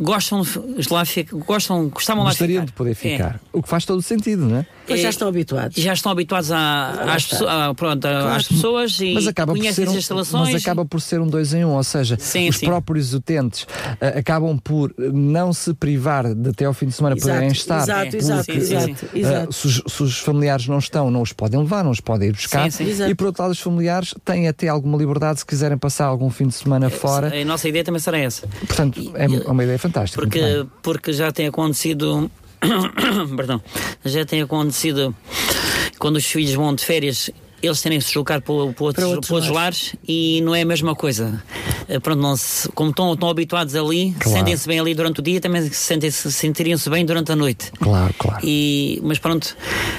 [0.00, 2.66] gostam, de lá fica- gostam, gostavam lá de Gostariam ficar.
[2.66, 2.94] de poder É.
[2.94, 3.40] ficar.
[3.52, 4.66] O que faz todo o sentido, não é?
[4.90, 5.76] Mas já estão habituados.
[5.76, 9.58] já estão habituados a- às, pesso- a- pronto, a- às pessoas e Mas acaba, por
[9.58, 10.52] conhecem ser as um, instalações.
[10.52, 12.64] mas acaba por ser um dois em um, ou seja, Sim, os sim.
[12.66, 13.66] próprios utentes
[14.00, 17.82] eh, acabam por não se privar de até ao fim de semana Exato, poderem estar.
[17.82, 19.52] exato, exato, porque, exato, eh, exato.
[19.52, 22.32] se, os, se os familiares não estão, não os podem levar, não os podem ir
[22.32, 22.70] buscar.
[22.72, 22.86] Sim.
[23.08, 26.46] E por outro lado, os familiares têm até alguma liberdade se quiserem passar algum fim
[26.46, 27.38] de semana fora.
[27.38, 28.46] A nossa ideia também será essa.
[28.66, 29.87] Portanto, é uma ideia fantástica.
[29.96, 32.30] Muito Porque, porque já tem acontecido.
[33.36, 33.62] perdão.
[34.04, 35.14] Já tem acontecido
[35.98, 37.30] quando os filhos vão de férias.
[37.62, 40.54] Eles terem que se deslocar para, para, outros, Para outros para outros lares e não
[40.54, 41.42] é a mesma coisa.
[41.88, 44.38] Eh, Pronto, não se- como estão, estão habituados ali, Claro.
[44.38, 47.72] sentem-se bem ali durante o dia, também se sentem-se- sentiriam-se bem durante a noite.
[47.80, 48.38] Claro, claro.
[48.44, 49.56] E, mas pronto,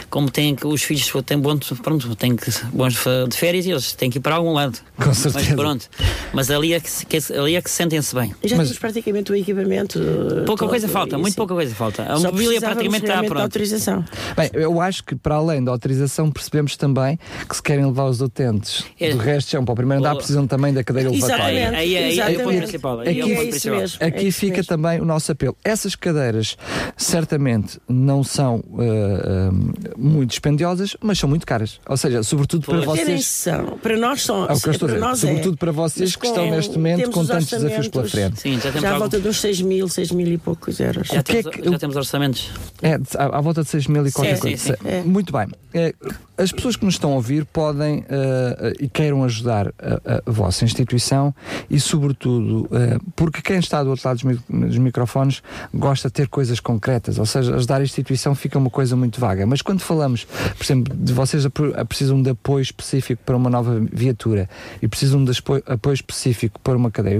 [0.09, 2.95] como têm que os filhos têm bom, pronto, têm que bons
[3.29, 4.77] de férias e eles têm que ir para algum lado.
[4.97, 5.55] Com Mas certeza.
[5.55, 5.89] pronto,
[6.33, 8.33] mas ali é que, se- que, ali é que se sentem-se bem.
[8.43, 9.99] Já Mas- temos praticamente o equipamento.
[10.45, 12.03] Pouca todo, coisa falta, e muito pouca coisa falta.
[12.03, 13.41] A Só mobília praticamente está pronta.
[13.43, 14.05] autorização.
[14.37, 17.17] Bem, eu acho que para além da autorização percebemos também
[17.49, 19.09] que se querem levar os utentes É.
[19.09, 21.35] do resto chão para o primeiro andar precisam também da cadeira elevatória.
[21.43, 21.75] Exatamente.
[21.75, 22.99] Aí, aí, aí é o ponto.
[23.01, 23.77] Aí Aqui é o é ponto isso principal.
[23.79, 23.97] mesmo.
[24.01, 24.67] Aqui é isso fica mesmo.
[24.69, 25.57] também o nosso apelo.
[25.63, 26.55] Essas cadeiras
[26.95, 29.51] certamente não são ah,
[29.97, 31.79] muito dispendiosas, mas são muito caras.
[31.87, 33.25] Ou seja, sobretudo para vocês.
[33.25, 33.77] são.
[33.79, 34.45] Para nós são.
[34.47, 34.99] É o que eu estou a para dizer.
[35.07, 35.57] nós Sobretudo é.
[35.57, 38.39] para vocês que estão neste momento com os tantos desafios pela frente.
[38.41, 41.07] Sim, já temos, Já à volta dos 6 mil, 6 mil e poucos euros.
[41.07, 42.51] já, que é temos, que- já o- temos orçamentos.
[42.81, 44.77] É, à, à volta de 6 mil e qualquer sim, coisa.
[44.81, 44.87] sim.
[44.87, 45.01] É.
[45.01, 45.47] Muito bem.
[45.73, 45.93] É,
[46.37, 50.31] as pessoas que nos estão a ouvir podem ah, ah, e queiram ajudar a, a
[50.31, 51.33] vossa instituição
[51.69, 55.41] e, sobretudo, ah, porque quem está do outro lado dos, dos microfones
[55.73, 59.45] gosta de ter coisas concretas, ou seja, ajudar a instituição fica uma coisa muito vaga.
[59.45, 61.45] Mas quando falamos, por exemplo, de vocês
[61.87, 64.49] precisam de apoio específico para uma nova viatura
[64.81, 65.31] e precisam de
[65.65, 67.19] apoio, específico para uma cadeia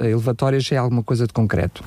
[0.00, 1.82] elevatória, já é alguma coisa de concreto.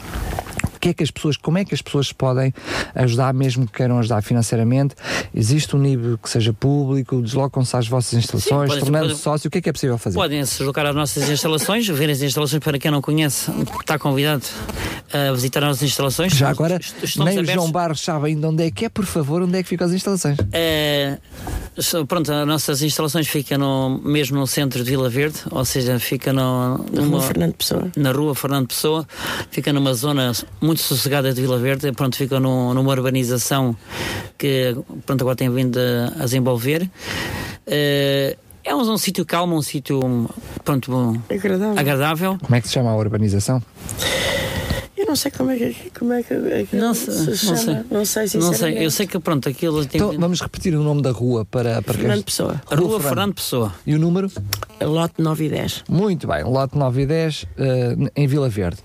[0.82, 2.52] O que é que as pessoas, como é que as pessoas podem
[2.96, 4.96] ajudar, mesmo que queiram ajudar financeiramente?
[5.32, 9.62] Existe um nível que seja público, deslocam-se às vossas instalações, tornando-se sócio, o que é
[9.62, 10.16] que é possível fazer?
[10.16, 14.44] Podem se deslocar às nossas instalações, ver as instalações para quem não conhece, está convidado
[15.14, 16.34] a visitar as nossas instalações.
[16.34, 17.54] Já agora, Est- estamos nem o abertos.
[17.62, 19.94] João Barros sabe ainda onde é que é, por favor, onde é que ficam as
[19.94, 20.38] instalações?
[21.78, 26.00] So- pronto, as nossas instalações ficam no, mesmo no centro de Vila Verde, ou seja,
[26.00, 27.92] fica no, Na numa- rua Fernando Pessoa.
[27.96, 29.08] na rua Fernando Pessoa,
[29.52, 33.76] fica numa zona muito sossegada de Vila Verde, pronto, fica no- numa urbanização
[34.38, 36.90] que pronto, agora tem vindo a, a desenvolver.
[37.68, 40.00] Eh, é um, um sítio calmo, um sítio
[40.64, 41.80] pronto, bom, Agradável.
[41.80, 42.38] agradável.
[42.42, 43.62] Como é que se chama a urbanização?
[45.12, 47.58] Não sei como é que, como é que aquilo Não se sei, não chama.
[47.58, 47.74] sei.
[47.92, 50.00] Não sei, Não sei, eu sei que pronto, aquilo tem.
[50.00, 52.62] Então vamos repetir o nome da rua para, para Fernando Pessoa.
[52.72, 53.76] Rua Fernando Pessoa.
[53.86, 54.32] E o número?
[54.82, 55.84] Lote 9 e 10.
[55.90, 58.78] Muito bem, lote 9 e 10 eh, em Vila Verde.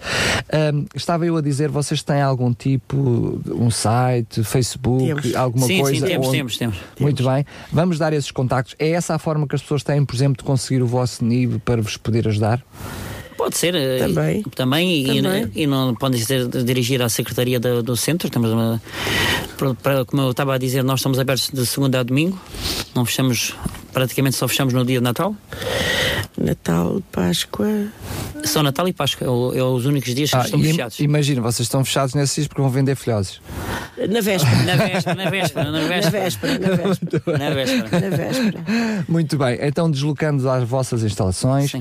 [0.52, 5.34] Ahm, estava eu a dizer, vocês têm algum tipo, um site, Facebook, Temos.
[5.36, 6.00] alguma sim, coisa?
[6.00, 6.76] sim, temos, onde- temos, temos.
[6.98, 8.74] Muito bem, vamos dar esses contactos.
[8.80, 11.60] É essa a forma que as pessoas têm, por exemplo, de conseguir o vosso NIB
[11.60, 12.60] para vos poder ajudar?
[13.36, 13.74] Pode ser.
[13.74, 14.40] eh, Também.
[14.40, 15.50] e- Também, e- Também.
[15.54, 18.30] E, não podem ser dirigir à Secretaria do, do Centro.
[18.30, 18.82] Temos uma,
[19.58, 22.40] para- para- como eu estava a dizer, nós estamos abertos de segunda a domingo.
[22.94, 23.54] Não fechamos,
[24.00, 25.34] praticamente só fechamos no dia de Natal.
[26.36, 27.86] Natal, Páscoa.
[28.44, 29.26] Só Natal e Páscoa.
[29.26, 31.00] É, é os únicos dias que Ah, estão fechados.
[31.00, 33.40] Imagina, vocês estão fechados nesses dias porque vão vender filhoses.
[33.96, 34.62] Na véspera.
[34.64, 36.58] Na véspera, na véspera, na Na véspera.
[36.58, 37.38] na véspera.
[37.38, 38.00] Na véspera.
[38.10, 38.64] Na véspera.
[39.08, 41.72] Muito bem, então deslocando às vossas instalações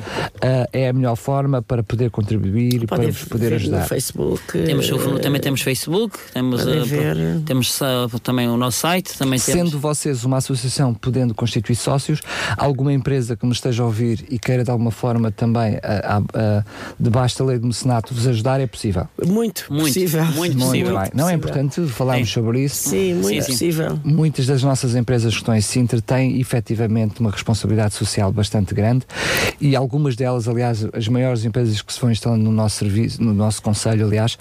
[0.42, 3.82] ah, é a melhor forma para poder contribuir e para vos poder ver ajudar.
[3.82, 4.42] no Facebook.
[4.54, 7.18] Temos, o- eh, também temos Facebook, temos, eh, ver.
[7.46, 9.70] temos ah, também o nosso site, também temos.
[9.72, 12.05] Sendo vocês uma associação podendo constituir sócios,
[12.58, 15.78] alguma empresa que nos esteja a ouvir e queira de alguma forma também,
[17.00, 19.08] debaixo da lei de mecenato, vos ajudar, é possível.
[19.26, 20.26] Muito, Muito, possível.
[20.26, 21.00] muito Muito possível.
[21.00, 21.10] bem.
[21.14, 22.34] Não é importante falarmos Sim.
[22.34, 22.90] sobre isso.
[22.90, 23.52] Sim, muito Sim, sim.
[23.52, 24.00] possível.
[24.04, 29.06] Muitas das nossas empresas que estão em Sintra têm efetivamente uma responsabilidade social bastante grande
[29.60, 33.34] e algumas delas, aliás, as maiores empresas que se vão instalando no nosso serviço, no
[33.34, 34.38] nosso conselho, aliás,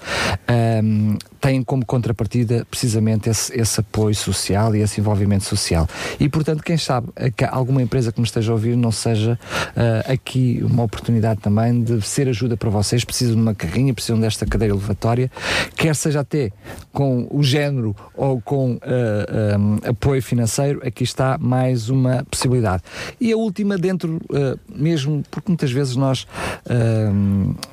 [0.47, 5.87] ahm, têm como contrapartida precisamente esse, esse apoio social e esse envolvimento social.
[6.19, 9.39] E portanto, quem sabe que alguma empresa que me esteja a ouvir não seja
[9.75, 14.19] ah, aqui uma oportunidade também de ser ajuda para vocês, precisam de uma carrinha, precisam
[14.19, 15.31] desta cadeira elevatória,
[15.75, 16.51] quer seja até
[16.91, 22.83] com o género ou com ah, ah, apoio financeiro, aqui está mais uma possibilidade.
[23.19, 26.27] E a última, dentro ah, mesmo, porque muitas vezes nós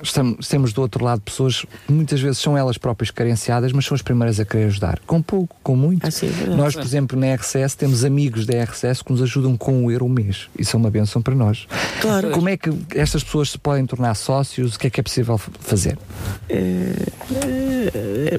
[0.03, 3.95] estamos, temos do outro lado pessoas que muitas vezes são elas próprias carenciadas, mas são
[3.95, 5.01] as primeiras a querer ajudar.
[5.07, 6.07] Com pouco, com muito.
[6.07, 9.57] Ah, sim, é nós, por exemplo, na RCS temos amigos da RCS que nos ajudam
[9.57, 10.49] com um euro o mês.
[10.59, 11.67] Isso é uma benção para nós.
[12.01, 12.31] Claro.
[12.31, 14.77] Como é que estas pessoas se podem tornar sócios?
[14.77, 15.99] O que é que é possível fazer?
[16.49, 18.39] Eh,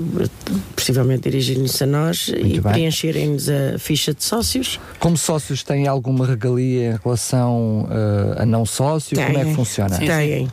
[0.76, 2.62] possivelmente dirigirem-se a nós e bem.
[2.62, 4.80] preencherem-nos a ficha de sócios.
[5.00, 9.18] Como sócios têm alguma regalia em relação eh, a não sócio?
[9.18, 9.98] Como é que funciona?
[9.98, 10.50] Têm.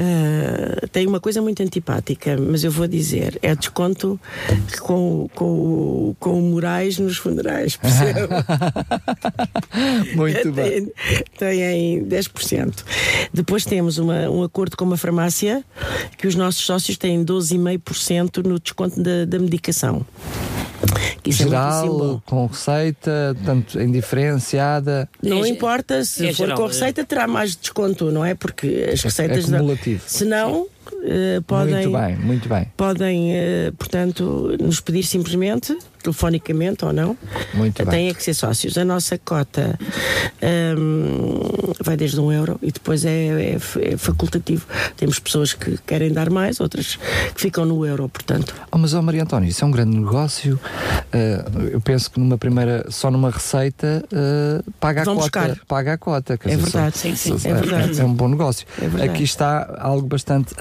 [0.00, 4.18] Ah, tem uma coisa muito antipática, mas eu vou dizer: é desconto
[4.80, 8.20] com, com, com o Moraes nos funerais, percebe?
[10.14, 10.90] Muito bem.
[11.38, 12.84] Têm 10%.
[13.32, 15.64] Depois temos uma- um acordo com uma farmácia
[16.16, 20.04] que os nossos sócios têm 12,5% no desconto da, da medicação.
[21.22, 21.46] Que isso é.
[21.46, 25.08] Geral, com receita, tanto em diferenciada.
[25.22, 26.68] Não É- importa, se é for geral, com é.
[26.68, 28.34] receita terá mais desconto, não é?
[28.34, 29.44] Porque as É receitas.
[29.46, 29.87] cumulativo.
[30.06, 30.66] Se não,
[31.04, 31.86] eh, podem.
[31.86, 32.72] Muito bem, muito bem.
[32.76, 37.16] Podem, eh, portanto, nos pedir simplesmente, telefonicamente ou não.
[37.54, 37.90] Muito bem.
[37.90, 38.76] Têm é que ser sócios.
[38.78, 39.78] A nossa cota
[40.42, 41.40] hum,
[41.82, 44.66] vai desde um euro e depois é, é é facultativo.
[44.96, 46.96] Temos pessoas que querem dar mais, outras
[47.34, 48.54] que ficam no euro, portanto.
[48.70, 50.58] Oh, mas, oh, Maria António, isso é um grande negócio.
[51.12, 54.04] Eh, eu penso que numa primeira, só numa receita,
[54.80, 55.16] paga a cota.
[55.20, 55.56] buscar.
[55.66, 56.34] Paga a cota.
[56.44, 58.00] É verdade, só- sim, sim, só- é verdade.
[58.00, 58.66] É um bom negócio.
[58.98, 59.04] É.
[59.04, 60.54] Aqui está algo bastante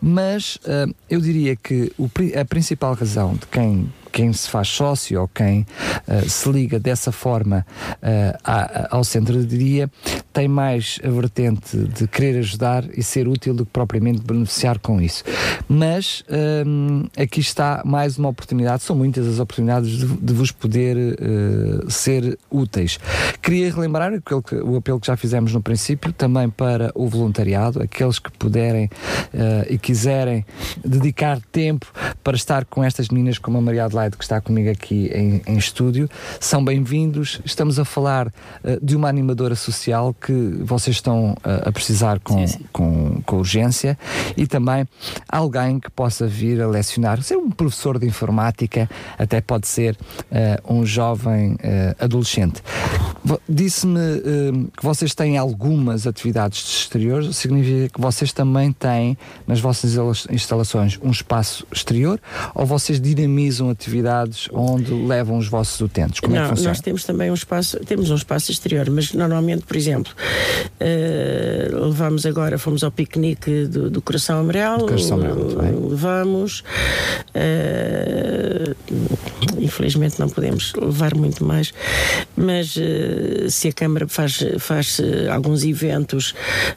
[0.00, 5.20] Mas eh, eu diria que o a principal razão de quem quem se faz sócio
[5.20, 5.66] ou quem
[6.06, 7.66] eh, se liga dessa forma
[8.02, 9.90] eh, à- ao centro de dia
[10.32, 15.00] tem mais a vertente de querer ajudar e ser útil do que propriamente beneficiar com
[15.00, 15.22] isso.
[15.68, 16.24] Mas
[16.66, 21.84] hum, aqui está mais uma oportunidade, são muitas as oportunidades de, de vos poder eh,
[21.90, 22.98] ser úteis.
[23.42, 28.18] Queria relembrar que- o apelo que já fizemos no princípio, também para o voluntariado, aqueles
[28.18, 28.88] que puderem
[29.34, 30.44] eh, e quiserem
[30.84, 31.86] dedicar tempo
[32.24, 35.56] para estar com estas meninas como a Maria Adelaide, que está comigo aqui em, em
[35.56, 36.08] estúdio,
[36.40, 37.40] são bem-vindos.
[37.44, 38.32] Estamos a falar
[38.64, 43.96] eh, de uma animadora social que vocês estão eh, a precisar com, Com, com urgência.
[44.36, 44.86] E também
[45.28, 48.88] alguém que possa vir a lecionar, ser um professor de informática,
[49.18, 49.96] até pode ser
[50.30, 51.56] eh, um jovem
[51.98, 52.62] adolescente.
[53.48, 54.00] Disse-me
[54.76, 60.34] que vocês têm algumas atividades de exterior, significa que vocês também têm nas vossas instala-
[60.34, 62.20] instalações um espaço exterior?
[62.54, 63.91] Ou vocês dinamizam atividades
[64.52, 66.20] onde levam os vossos utentes?
[66.20, 66.70] Como é não, que funciona?
[66.70, 70.12] nós temos também um espaço, temos um espaço exterior, mas normalmente, por exemplo,
[70.80, 76.62] eh, levamos agora, fomos ao piquenique do, do Coração Amarelo, Do Coração Amarelo, levamos,
[77.34, 78.74] eh,
[79.58, 81.72] infelizmente não podemos levar muito mais,
[82.36, 85.00] mas uh, se a Câmara faz, faz
[85.32, 86.34] alguns eventos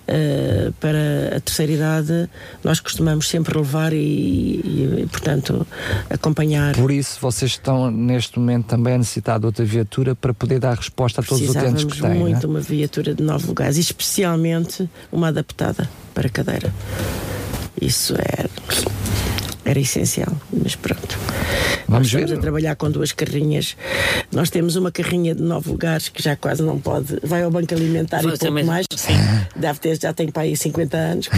[0.08, 2.30] uh, para a terceira idade,
[2.64, 5.66] nós costumamos sempre levar e, e, portanto,
[6.10, 6.76] acompanhar.
[6.76, 10.76] Por isso, vocês estão neste momento também a necessitar de outra viatura para poder dar
[10.76, 12.16] resposta a todos os utentes que têm.
[12.16, 12.50] muito é?
[12.50, 16.74] uma viatura de nove lugares, e especialmente uma adaptada para cadeira.
[17.82, 18.46] Isso é
[19.66, 21.18] era essencial, mas pronto.
[21.88, 22.38] Vamos Nós estamos ver.
[22.38, 23.76] a trabalhar com duas carrinhas.
[24.32, 27.20] Nós temos uma carrinha de nove lugares que já quase não pode.
[27.24, 28.64] Vai ao banco alimentar Foi e pouco também.
[28.64, 28.86] mais.
[28.96, 29.14] Sim.
[29.56, 31.30] Deve ter, já tem para aí 50 anos.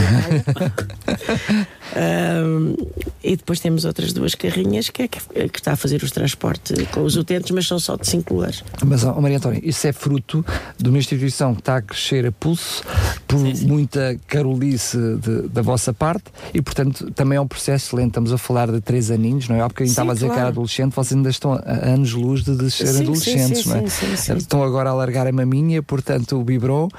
[2.46, 2.76] um,
[3.24, 6.76] e depois temos outras duas carrinhas que é que, que, está a fazer os transportes
[6.90, 8.64] com os utentes, mas são só de cinco lugares.
[8.86, 10.46] Mas, oh, Maria Antónia, isso é fruto
[10.78, 12.84] de uma instituição que está a crescer a pulso
[13.28, 13.68] por sim, sim.
[13.68, 18.38] muita carolice de, da vossa parte e, portanto, também é um processo lento estamos a
[18.38, 19.62] falar de três aninhos, não é?
[19.62, 22.88] Há bocadinho estava a dizer era adolescente, vocês ainda estão a anos-luz de, de ser
[22.88, 23.88] sim, adolescentes, sim, não é?
[23.88, 26.90] Sim, estão agora a largar a maminha, portanto, o biberon uh,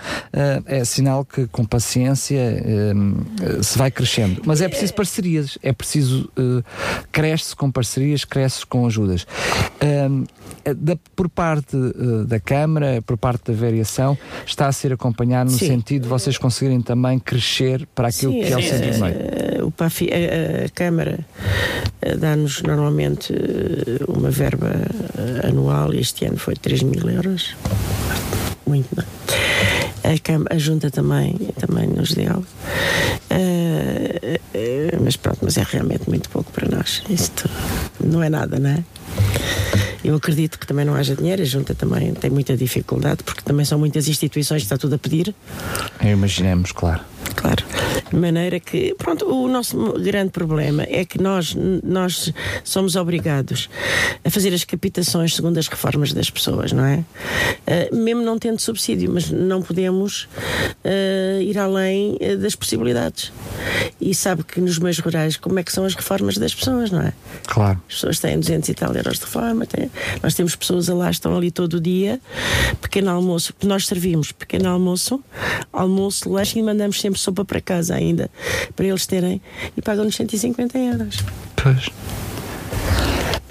[0.67, 4.43] é sinal que com paciência uh, se vai crescendo.
[4.45, 6.31] Mas é preciso parcerias, é preciso.
[7.13, 9.27] Cresce com parcerias, cresce com ajudas.
[10.77, 11.77] Da, por parte
[12.27, 16.81] da Câmara, por parte da variação, está a ser acompanhado no sentido de vocês conseguirem
[16.81, 19.48] também crescer para aquilo que é o centro meio.
[19.69, 21.19] O PAFI, a, a Câmara
[22.01, 27.55] eh, dá-nos normalmente eh, uma verba eh, anual e este ano foi 3 mil euros.
[28.67, 29.05] Muito bem.
[30.11, 32.43] A, Câmara, a Junta também, também nos deu.
[33.31, 34.39] Uh,
[35.05, 37.03] mas pronto, mas é realmente muito pouco para nós.
[37.11, 37.49] Isto
[38.03, 38.83] não é nada, não é?
[40.03, 43.67] Eu acredito que também não haja dinheiro, a Junta também tem muita dificuldade, porque também
[43.67, 45.35] são muitas instituições que está tudo a pedir.
[46.01, 47.03] Imaginemos, claro.
[47.37, 47.65] Claro.
[48.11, 52.33] De maneira que, pronto, o nosso grande problema é que nós, nós
[52.65, 53.69] somos obrigados
[54.25, 57.05] a fazer as captações segundo as reformas das pessoas, não é?
[57.67, 60.29] Uh, mesmo não tendo subsídio, mas não podemos
[60.85, 63.33] uh, ir além uh, das possibilidades.
[64.01, 67.03] E sabe que nos meios rurais, como é que são as reformas das pessoas, não
[67.03, 67.13] é?
[67.47, 67.81] Claro.
[67.89, 69.91] As pessoas têm 200 e tal euros de reforma, têm,
[70.23, 72.21] nós temos pessoas lá, estão ali todo o dia,
[72.81, 75.23] pequeno almoço, nós servimos pequeno almoço,
[75.73, 78.31] almoço, lanche e mandamos sempre sopa para casa ainda,
[78.75, 79.41] para eles terem,
[79.77, 81.17] e pagam-nos 150 euros.
[81.57, 81.91] Pois.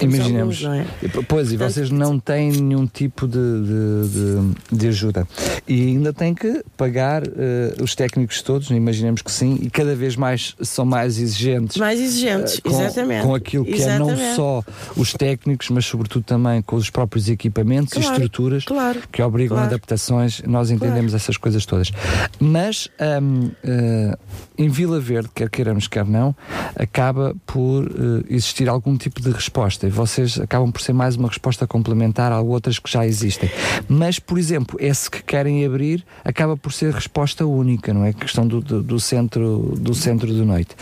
[0.04, 0.64] Imaginemos.
[0.64, 1.22] Alguns, é?
[1.26, 5.26] Pois, e vocês não têm nenhum tipo de, de, de, de ajuda.
[5.66, 10.16] E ainda têm que pagar uh, os técnicos todos, imaginemos que sim, e cada vez
[10.16, 11.76] mais são mais exigentes.
[11.76, 13.26] Mais exigentes, uh, com, exatamente.
[13.26, 14.20] Com aquilo que exatamente.
[14.20, 14.64] é não só
[14.96, 19.56] os técnicos, mas sobretudo também com os próprios equipamentos claro, e estruturas claro, que obrigam
[19.56, 19.72] claro.
[19.72, 20.42] adaptações.
[20.46, 21.90] Nós entendemos essas coisas todas.
[22.38, 22.88] Mas
[23.20, 24.18] um, uh, eh,
[24.56, 26.34] em Vila Verde, quer queiramos, quer não,
[26.76, 27.88] acaba por
[28.28, 32.40] existir algum tipo de resposta e vocês acabam por ser mais uma resposta complementar a
[32.40, 33.50] outras que já existem.
[33.88, 38.12] Mas, por exemplo, esse que querem abrir acaba por ser resposta única, não é?
[38.12, 40.76] Questão do, do, do centro, do centro de noite.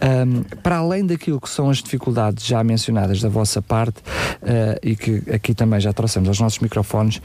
[0.00, 4.94] Um, para além daquilo que são as dificuldades já mencionadas da vossa parte uh, e
[4.94, 7.20] que aqui também já trouxemos aos nossos microfones,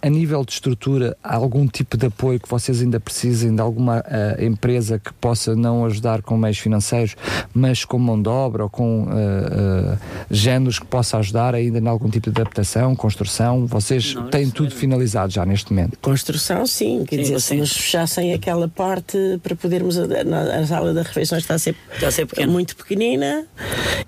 [0.00, 4.00] a nível de estrutura, há algum tipo de apoio que vocês ainda precisem de alguma
[4.00, 7.14] uh, empresa que possa não ajudar com meios financeiros,
[7.54, 9.98] mas com mão de obra ou com uh,
[10.32, 13.66] géneros que possa ajudar ainda em algum tipo de adaptação, construção?
[13.66, 14.76] Vocês não, têm tudo é...
[14.76, 15.98] finalizado já neste momento?
[16.00, 17.04] Construção, sim.
[17.06, 17.54] Quer sim, dizer, sim.
[17.54, 19.96] se nos fechassem aquela parte para podermos.
[19.96, 23.44] Na, a sala de refeições está a ser, está a ser muito pequenina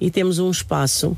[0.00, 1.16] e temos um espaço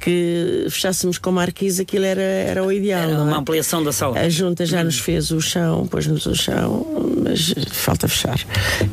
[0.00, 3.08] que fechássemos com marquise, aquilo era, era o ideal.
[3.08, 3.38] Era uma é?
[3.38, 4.18] ampliação da sala.
[4.18, 4.84] A junta já hum.
[4.84, 8.38] nos fez o chão, pôs-nos o chão, mas falta fechar.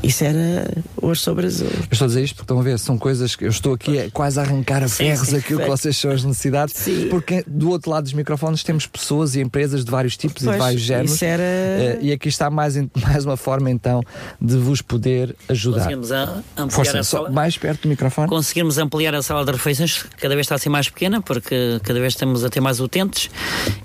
[0.04, 0.70] Isso era
[1.02, 1.68] hoje sobre azul.
[1.68, 4.10] Eu estou a dizer isto porque estão a ver, são coisas que eu estou aqui
[4.12, 7.08] quase a arrancar a ferros aqui aquilo que vocês são as necessidades, Sim.
[7.10, 10.52] porque do outro lado dos microfones temos pessoas e empresas de vários tipos pois, e
[10.52, 11.22] de vários géneros.
[11.22, 11.44] Era...
[11.44, 14.02] Uh, e aqui está mais, mais uma forma então
[14.40, 15.80] de vos poder ajudar.
[15.80, 17.30] Conseguimos a ampliar Força, a sala.
[17.30, 18.28] Mais perto do microfone.
[18.28, 22.00] Conseguimos ampliar a sala de refeições, cada vez está a ser mais pequena, porque cada
[22.00, 23.30] vez estamos a ter mais utentes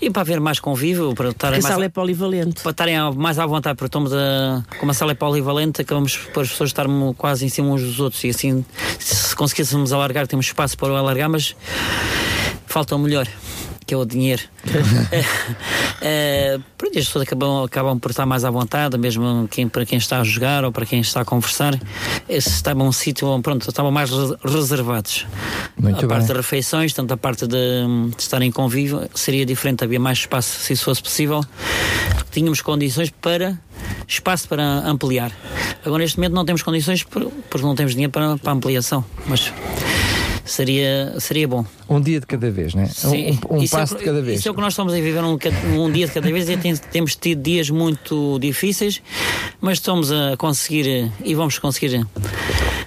[0.00, 1.66] e para haver mais convívio, para estarem mais.
[1.66, 2.62] A sala é polivalente.
[2.62, 4.41] Para estarem mais à vontade, porque estamos a.
[4.78, 8.00] Como a sala é polivalente, acabamos por as pessoas estarmos quase em cima uns dos
[8.00, 8.64] outros e assim,
[8.98, 11.56] se conseguíssemos alargar, temos espaço para o alargar, mas
[12.66, 13.28] falta o melhor,
[13.92, 14.42] que é o dinheiro.
[16.00, 19.98] é, pronto, as pessoas acabam, acabam por estar mais à vontade, mesmo quem, para quem
[19.98, 21.78] está a jogar ou para quem está a conversar,
[22.26, 24.10] estavam um sítio pronto, estavam mais
[24.42, 25.26] reservados.
[25.76, 26.08] Muito a bem.
[26.08, 27.84] parte das refeições, tanto a parte de,
[28.16, 31.44] de estar em convívio, seria diferente, havia mais espaço se isso fosse possível.
[32.30, 33.58] Tínhamos condições para
[34.08, 35.32] espaço para ampliar.
[35.84, 39.04] Agora, neste momento, não temos condições porque não temos dinheiro para, para ampliação.
[39.26, 39.52] Mas
[40.44, 41.64] seria, seria bom.
[41.88, 42.86] Um dia de cada vez, né?
[42.86, 44.38] Sim, Um, um é passo o que- de cada vez.
[44.40, 45.36] Isso é o que nós estamos a viver um,
[45.78, 49.00] um dia de cada vez e tem- temos tido dias muito difíceis,
[49.60, 52.06] mas estamos a conseguir e vamos conseguir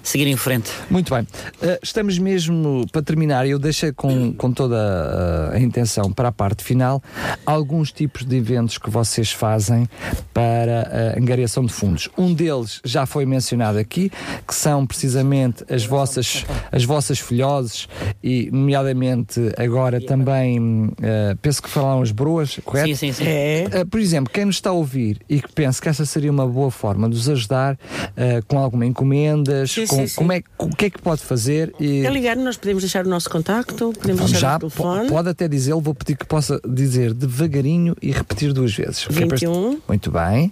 [0.06, 0.72] seguir em frente.
[0.90, 1.24] Muito bem.
[1.24, 3.48] Uh, estamos mesmo para terminar.
[3.48, 7.02] Eu deixei com, com toda a, a intenção para a parte final
[7.46, 9.90] alguns tipos de eventos que vocês fazem
[10.34, 12.10] para a angariação de fundos.
[12.18, 14.12] Um deles já foi mencionado aqui,
[14.48, 17.88] que são precisamente as vossas, as vossas filhoses
[18.24, 22.90] e, nomeadamente, agora também, uh, penso que falaram as broas, correto?
[22.90, 23.24] Sim, sim, sim.
[23.24, 26.48] Uh, por exemplo, quem nos está a ouvir e que pensa que essa seria uma
[26.48, 30.16] boa forma de os ajudar uh, com alguma encomendas, Sim, com, sim, sim.
[30.16, 31.74] como é, o que é que pode fazer?
[31.80, 35.08] E, É ligar, nós podemos deixar o nosso contacto, podemos Vamos deixar já, o telefone.
[35.08, 39.06] po- pode até dizê-lo, vou pedir que possa dizer devagarinho e repetir duas vezes.
[39.06, 39.80] Que é para este- 21.
[39.88, 40.52] Muito bem,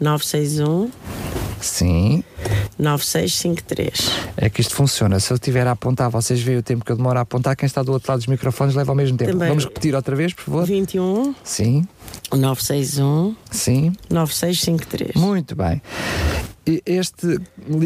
[0.00, 0.90] 961
[1.60, 2.22] sim.
[2.78, 4.12] 9653.
[4.36, 5.18] É que isto funciona.
[5.18, 7.66] Se eu estiver a apontar, vocês veem o tempo que eu demoro a apontar, quem
[7.66, 9.32] está do outro lado dos microfones leva ao mesmo tempo.
[9.32, 9.48] Também.
[9.48, 10.64] Vamos repetir outra vez, por favor?
[10.64, 11.84] 21 Sim,
[12.32, 13.92] 961 sim.
[14.08, 15.14] 9653.
[15.16, 15.82] Muito bem.
[16.84, 17.38] Este,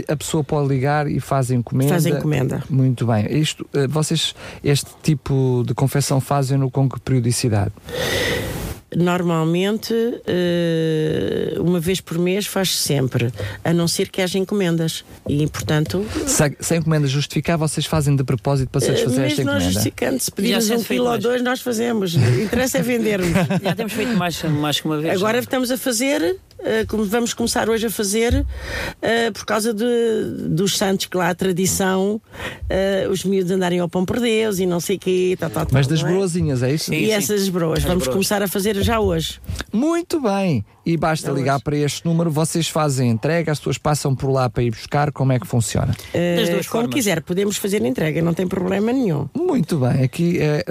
[0.08, 1.92] a pessoa pode ligar e faz encomenda.
[1.92, 2.64] Faz encomenda.
[2.68, 3.26] Muito bem.
[3.40, 7.72] Isto, eh, vocês, este tipo de confecção fazem-no com que periodicidade?
[8.94, 9.94] Normalmente,
[10.26, 13.32] eh, uma vez por mês faz sempre,
[13.64, 15.02] a não ser que haja encomendas.
[15.26, 19.36] E, portanto, Se, se a encomenda justificar, vocês fazem de propósito para eh, satisfazer esta
[19.38, 19.72] mesmo nós encomenda?
[19.72, 21.22] justificando, se pedirmos se um quilo ou mais.
[21.22, 22.14] dois, nós fazemos.
[22.14, 23.30] O interesse é vendermos.
[23.64, 25.14] Já temos feito mais, mais que uma vez.
[25.16, 26.36] Agora estamos a fazer, eh,
[26.88, 28.44] como vamos começar hoje a fazer,
[29.00, 29.84] eh, por causa de,
[30.48, 32.20] dos santos que lá a tradição,
[32.68, 35.36] eh, os miúdos andarem ao pão por Deus e não sei o quê.
[35.38, 36.04] Tal, tal, tal, Mas das é?
[36.04, 36.86] broazinhas, é isso?
[36.86, 38.14] Sim, E essas broas, As vamos broas.
[38.14, 39.40] começar a fazer já hoje.
[39.72, 40.64] Muito bem.
[40.84, 44.32] E basta Não, ligar mas- para este número, vocês fazem entrega, as pessoas passam por
[44.32, 45.94] lá para ir buscar, como é que funciona?
[46.12, 46.94] Eh, Das duas como formas.
[46.94, 49.28] quiser, podemos fazer entrega, não tem problema nenhum.
[49.32, 50.64] Muito bem, aqui é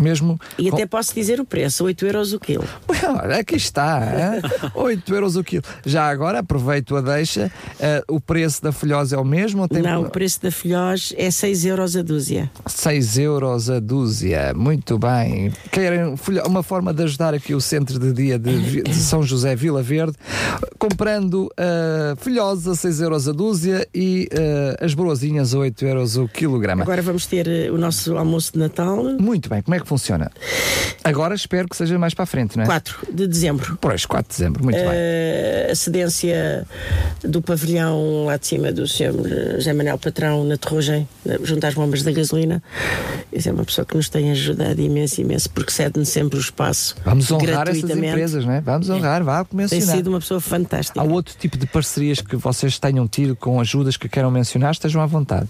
[0.00, 0.40] mesmo.
[0.58, 2.64] E com- até posso dizer o preço, 8 euros o quilo.
[3.22, 4.42] Olha, aqui está, hein?
[4.74, 5.62] 8 euros o quilo.
[5.84, 7.50] Já agora aproveito a deixa,
[7.80, 9.62] eh, o preço da folhosa é o mesmo?
[9.62, 12.50] ou Tem Não, o preço da filhós é 6 euros a dúzia.
[12.66, 15.52] 6 euros a dúzia, muito bem.
[15.70, 16.14] Querem
[16.46, 20.16] uma forma de ajudar aqui o centro de dia de, de São José Vila Verde,
[20.78, 26.82] comprando uh, folhosa 6 euros a dúzia e uh, as broazinhas 8 euros o quilograma.
[26.82, 30.30] Agora vamos ter eh, o nosso almoço de Natal, Muito bem, como é que funciona?
[31.04, 32.66] Agora espero que seja mais para a frente, não é?
[32.66, 33.78] 4 de dezembro.
[33.80, 34.88] Pois, 4 de dezembro, muito bem.
[35.12, 36.66] Eh, a cedência
[37.22, 39.12] do pavilhão lá de cima do Sr.
[39.56, 41.06] José Manuel Patrão na Terrugem,
[41.42, 42.62] junto às bombas da gasolina.
[43.32, 46.96] Esse é uma pessoa que nos tem ajudado imenso, imenso, porque cede-nos sempre o espaço.
[47.04, 48.60] Vamos honrar essas empresas, não é?
[48.60, 49.96] Vamos honrar, vá Tem mencionar.
[49.96, 51.00] sido uma pessoa fantástica.
[51.00, 55.00] Há outro tipo de parcerias que vocês tenham tido com ajudas que queiram mencionar, estejam
[55.02, 55.48] à vontade.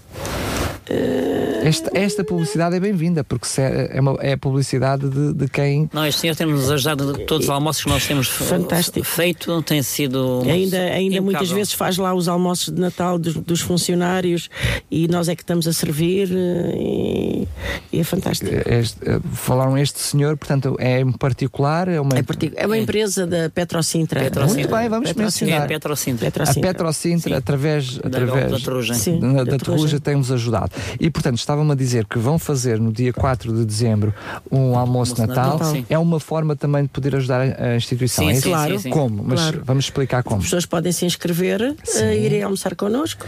[1.63, 5.89] Esta, esta publicidade é bem-vinda, porque é, é, uma- é a publicidade de, de quem.
[5.93, 9.05] Não, este senhor tem-nos ajudado todos os almoços que nós temos Fantástico.
[9.05, 10.41] feito, tem sido.
[10.45, 14.49] Ainda, ainda muitas vezes faz lá os almoços de Natal dos, dos funcionários
[14.91, 17.47] e nós é que estamos a servir eh, e,
[17.93, 18.51] e é fantástico.
[18.69, 22.17] Este, eh, falaram este senhor, portanto, é em particular, é uma.
[22.17, 24.19] É, partic- é uma empresa da Petrocintra.
[24.19, 24.53] Petrocintra.
[24.61, 25.67] Muito bem, vamos É mencionar.
[25.67, 26.27] Petrocintra.
[26.27, 27.29] A Petrocintra.
[27.31, 27.37] Sim.
[27.37, 29.59] através, Da- através da da, da da Terrugem.
[29.59, 30.72] Terrugem, tem-nos ajudado.
[30.99, 34.13] E, portanto, estava-me a dizer que vão fazer no dia 4 de dezembro
[34.51, 35.57] um almoço, Natal.
[35.59, 35.77] Natal.
[35.89, 38.23] É uma forma também de poder ajudar a instituição.
[38.25, 38.41] Sim, é isso?
[38.43, 38.71] sim, Claro.
[38.73, 38.89] sim, sim.
[38.89, 39.23] Como?
[39.23, 39.61] Mas Claro.
[39.65, 40.37] vamos explicar como.
[40.37, 43.25] As pessoas podem se inscrever, eh, irem almoçar connosco.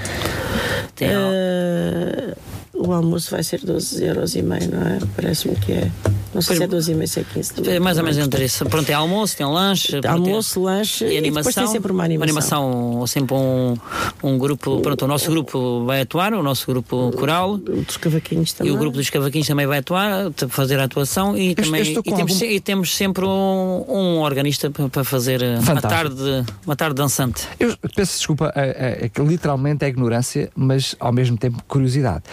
[1.02, 2.36] Eh,
[2.74, 5.00] o almoço vai ser 12 euros e meio, não é?
[5.16, 5.92] Parece-me que é.
[6.36, 7.54] Não sei se é 12 e meio, se é 15.
[7.70, 8.66] É mais ou menos entre isso.
[8.66, 10.00] Pronto, é almoço, tem lanche.
[10.02, 11.50] pronto, Almoço, lanche e, e animação.
[11.52, 12.26] depois tem sempre uma animação.
[12.68, 13.76] animação, sempre um,
[14.24, 14.82] um grupo.
[14.82, 17.54] Pronto, o nosso grupo vai atuar, o nosso grupo coral.
[17.54, 18.72] O dos cavaquinhos também.
[18.72, 21.82] E o grupo dos cavaquinhos também vai atuar, fazer a atuação e Eu- eu também
[21.82, 26.76] e temos, e temos sempre um, um organista pa- para fazer eh, uma tarde, uma
[26.76, 27.48] tarde dançante.
[27.60, 32.24] Eu peço desculpa, é, é- é que literalmente é ignorância, mas ao mesmo tempo curiosidade.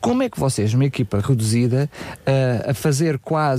[0.00, 1.88] Como é que vocês, uma equipa reduzida,
[2.26, 3.51] ah, a fazer quase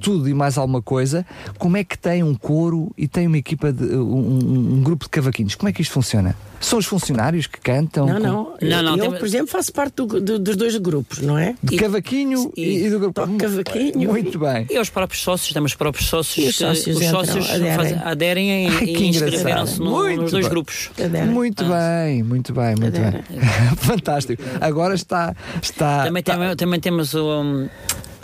[0.00, 1.24] tudo e mais alguma coisa,
[1.58, 5.10] como é que tem um coro e tem uma equipa de um, um- grupo de
[5.10, 5.54] cavaquinhos?
[5.54, 6.34] Como é que isto funciona?
[6.60, 8.06] São os funcionários que cantam?
[8.06, 8.56] Não, com- não.
[8.60, 11.54] Não, não, Eu, tem- por exemplo, faço parte do- do- dos dois grupos, não é?
[11.62, 13.20] De E- cavaquinho e, e- do grupo.
[13.20, 14.08] toco cavaquinho.
[14.10, 14.66] Muito bem.
[14.68, 17.76] E aos próprios sócios, temos próprios sócios, E os que- sócios os entram, sócios aderem.
[17.76, 20.50] fazem- aderem e, Ai, que e inscreveram-se no- nos dois bem.
[20.50, 20.90] grupos.
[21.00, 21.26] Adera.
[21.26, 23.24] Muito bem, muito bem, muito Adera.
[23.30, 23.38] bem.
[23.78, 24.42] Fantástico.
[24.60, 25.34] Agora está.
[25.62, 27.68] está Também, está- tem- também temos o, um,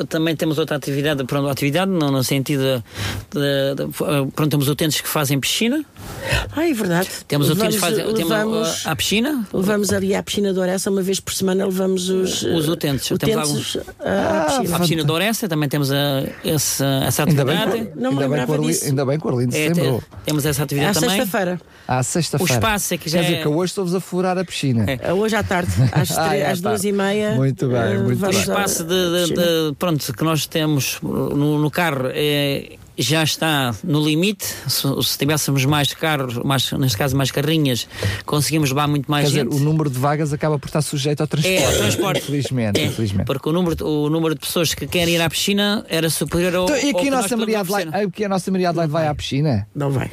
[0.09, 2.82] também temos outra atividade, pronto, atividade no, no sentido
[3.30, 5.84] de, de- de- pronto, temos utentes que fazem piscina,
[6.57, 7.09] Ah, é verdade.
[7.28, 10.59] temos utentes que Levamos- fazem temos, levamos- uh, à piscina, Levamos ali à piscina de
[10.59, 13.07] Oressa uma vez por semana, levamos os, Os eh, utentes.
[13.09, 13.76] Temos utentes alguns.
[14.01, 14.78] à à piscina.
[14.80, 17.90] piscina de Oressa, também temos a, essa, essa Ainda bem, atividade.
[17.90, 18.84] que- Não me ainda, bem que o lembrava Arli- disso.
[18.86, 20.01] ainda bem que o Arlindo se É, lembrou.
[20.01, 21.16] te- temos essa À atividade também.
[21.16, 21.61] sexta-feira.
[21.87, 22.53] À sexta-feira.
[22.53, 24.85] O espaço é que já Quer dizer é- que hoje estou-vos a furar a piscina.
[24.89, 24.99] É.
[25.03, 26.68] Eh, Hoje à tarde, às, Ah, tre- é, às tá.
[26.70, 27.35] duas e meia.
[27.35, 28.39] Muito bem, eh, muito O bem.
[28.39, 33.74] à espaço de, de- de- pronto, que nós temos no, no carro é, já está
[33.82, 34.45] no limite.
[34.68, 37.88] Se, se tivéssemos mais carros, mais, neste caso mais carrinhas,
[38.24, 39.57] conseguimos levar muito mais Quer dizer, gente.
[39.61, 41.57] o número de vagas acaba por estar sujeito ao transporte.
[41.62, 42.18] É, ao transporte.
[42.22, 43.26] Infelizmente, É, infelizmente.
[43.26, 46.55] Porque o número, de- o número de pessoas que querem ir à piscina era superior
[46.55, 46.64] ao.
[46.64, 49.07] Então, e ao aqui que a nossa Maria Adelaide, aqui a nossa Maria Adelaide vai
[49.09, 49.66] à piscina?
[49.74, 50.11] Não vai.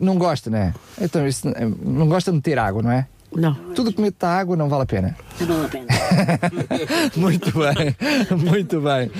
[0.00, 0.74] Não gosta, não é?
[1.00, 1.46] Então, isso,
[1.82, 3.06] não gosta de meter água, não é?
[3.36, 3.54] Não.
[3.74, 5.16] Tudo que mete água não vale a pena.
[5.40, 5.86] Não vale a pena.
[7.16, 7.96] muito bem,
[8.36, 9.10] muito bem.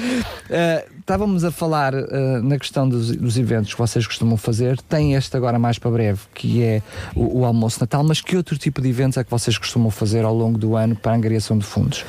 [0.50, 4.80] Eh, estávamos a falar eh, na questão dos, dos eventos que vocês costumam fazer.
[4.82, 6.82] Tem este agora mais para breve, que é
[7.14, 9.90] o, o almoço de Natal, mas que outro tipo de eventos é que vocês costumam
[9.90, 12.04] fazer ao longo do ano para a angariação de fundos?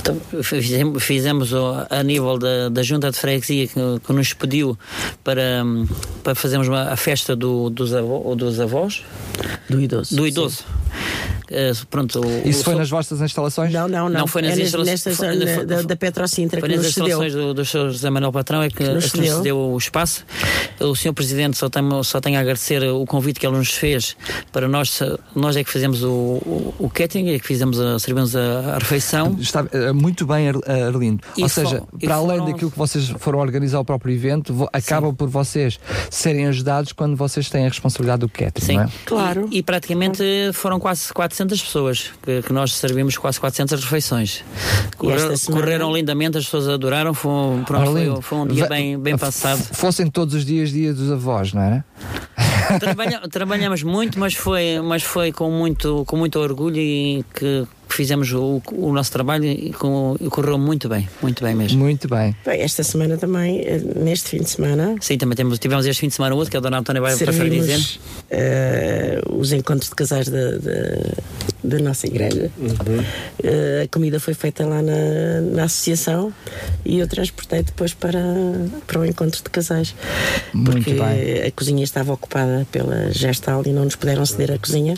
[0.00, 1.52] Então, fizemos, fizemos
[1.90, 3.74] a nível da, da junta de freguesia que,
[4.04, 4.78] que nos pediu
[5.22, 5.62] para,
[6.24, 9.04] para fazermos uma, a festa do, dos, avó, dos avós,
[9.68, 10.16] Do idoso.
[10.16, 10.64] do idoso.
[11.50, 13.72] Eh, pronto, o- Isso o- foi nas vossas instalações?
[13.72, 14.20] Não, não, não.
[14.20, 17.08] Não, foi nas É instala- nestas- foi- da, da Petrocintra Foi que nas nos cedeu.
[17.24, 17.90] instalações do, do Sr.
[17.90, 19.36] José Manuel Patrão é que, nos que nos cedeu.
[19.38, 20.24] cedeu o espaço.
[20.78, 21.12] O Sr.
[21.12, 24.16] Presidente só tem, só tem a agradecer o convite que ele nos fez
[24.52, 25.00] para nós,
[25.34, 28.78] nós é que fizemos o, o, o catering, é que fizemos a, servimos a, a
[28.78, 29.36] refeição.
[29.40, 31.22] Está eh, muito bem, Ar- Arlindo.
[31.36, 34.68] E Ou seja, para além foram- daquilo que vocês foram organizar o próprio evento, vo-
[34.72, 35.80] acaba por vocês
[36.10, 38.76] serem ajudados quando vocês têm a responsabilidade do catering, Sim.
[38.76, 38.88] não é?
[39.04, 39.48] Claro.
[39.50, 40.22] E, e praticamente
[40.54, 44.44] foram quase 400 pessoas que, que nós servimos quase 400 refeições.
[44.96, 47.14] Correr- esta semana- Correram lindamente, as pessoas adoraram.
[47.14, 49.58] Foi, um- pronto, foi, foi um dia bem, bem passado.
[49.72, 51.84] Fossem todos os dias dia dos avós, não era?
[52.78, 58.32] Trabalha- trabalhamos muito, mas foi, mas foi com, muito, com muito orgulho e que fizemos
[58.32, 61.78] o, o nosso trabalho e, correu muito bem, muito bem mesmo.
[61.78, 62.34] Muito bem.
[62.44, 66.08] Bem, esta semana também, eh, neste fim de semana, Sim, também temos, tivemos este fim
[66.08, 67.80] de semana outro, que a Dona Antónia vai preferir dizer.
[68.30, 70.58] eh, os encontros de casais da,
[71.62, 72.50] da, nossa igreja.
[73.42, 76.32] Eh, a comida foi feita lá na, na associação
[76.84, 78.20] e eu transportei depois para,
[78.86, 79.94] para o encontro de casais.
[80.52, 81.42] Muito porque bem.
[81.46, 84.94] a cozinha estava ocupada pela gestal e não nos puderam ceder a cozinha.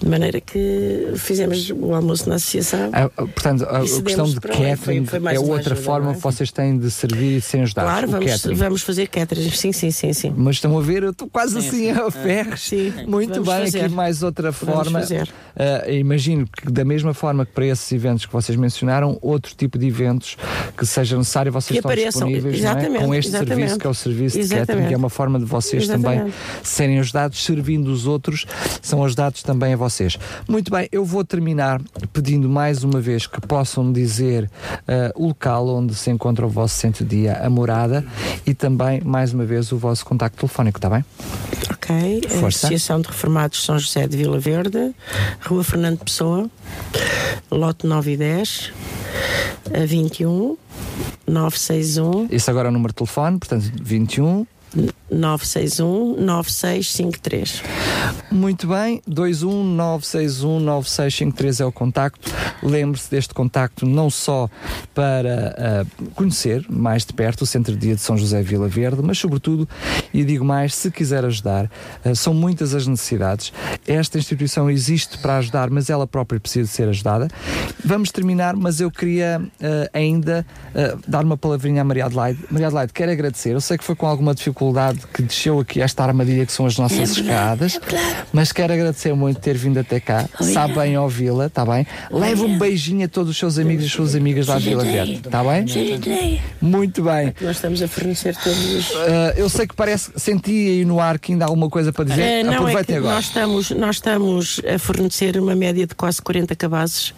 [0.00, 2.90] De maneira que fizemos o almoço na associação.
[2.92, 6.14] Ah, ah, portanto, a, questão de foi- catering foi mais é outra ajuda, forma é?
[6.14, 7.90] que vocês têm de servir e serem ajudados.
[7.90, 8.54] Claro, vamos, catering.
[8.56, 9.50] vamos fazer catering.
[9.50, 10.34] Sim, sim, sim, sim.
[10.36, 12.60] Mas estão a ver, eu estou quase assim a ferros.
[12.62, 13.80] Sim, Muito vamos bem, fazer.
[13.84, 15.00] aqui mais outra Vamos forma.
[15.00, 15.28] fazer.
[15.86, 19.78] Ah, imagino que da mesma forma que para esses eventos que vocês mencionaram, outro tipo
[19.78, 20.36] de eventos
[20.76, 22.58] que seja necessário, vocês Que estão apareçam, disponíveis é?
[22.58, 23.54] exatamente, com este exatamente.
[23.56, 24.88] serviço que é o serviço de catering, Exatamente.
[24.88, 26.36] que é uma forma de vocês também Exatamente.
[26.62, 28.46] serem ajudados, servindo os outros,
[28.82, 30.18] são ajudados também a vocês.
[30.48, 31.80] Muito bem, eu vou terminar
[32.12, 34.50] pedindo mais uma vez que possam dizer
[34.86, 38.04] ah, o local onde se encontra o vosso centro de dia, a morada
[38.46, 41.04] e também, mais uma vez, o vosso contacto telefónico, está bem?
[41.72, 42.66] Ok, Força.
[42.66, 44.92] Associação de Reformados São José de Vila Verde,
[45.42, 46.50] Rua Fernando Pessoa,
[47.48, 48.72] lote 9 e 10,
[49.72, 50.56] a 21
[51.28, 54.44] 961 Esse agora é o número de telefone, portanto, 21
[55.08, 57.62] 961 9653.
[58.30, 62.30] Muito bem, 219619653 é o contacto.
[62.62, 64.48] Lembre-se deste contacto não só
[64.94, 69.02] para ah, conhecer mais de perto o Centro de Dia de São José Vila Verde,
[69.02, 69.68] mas sobretudo,
[70.14, 71.68] e digo mais, se quiser ajudar,
[72.04, 73.52] ah, são muitas as necessidades.
[73.84, 77.26] Esta instituição existe para ajudar, mas ela própria precisa de ser ajudada.
[77.84, 80.46] Vamos terminar, mas eu queria ah, ainda
[81.06, 82.38] dar uma palavrinha à Maria Adelaide.
[82.48, 83.54] Maria Adelaide, quero agradecer.
[83.54, 86.78] Eu sei que foi com alguma dificuldade que desceu aqui esta armadilha que são as
[86.78, 87.80] nossas escadas,
[88.32, 90.28] mas quero agradecer muito ter vindo até cá.
[90.40, 91.86] Sabe bem ouvi-la, está bem?
[92.10, 94.84] Leve um beijinho a todos os seus amigos e as suas amigas lá de Vila
[94.84, 95.64] Verde, está bem?
[96.60, 97.34] Muito bem.
[97.40, 98.92] Nós estamos a fornecer todos os.
[98.94, 102.04] Ah, eu sei que parece, senti aí no ar que ainda há alguma coisa para
[102.04, 102.22] dizer.
[102.22, 103.14] Eh, não, é Aproveitem que agora.
[103.14, 107.14] nós estamos, nós estamos a fornecer uma média de quase 40 cabazes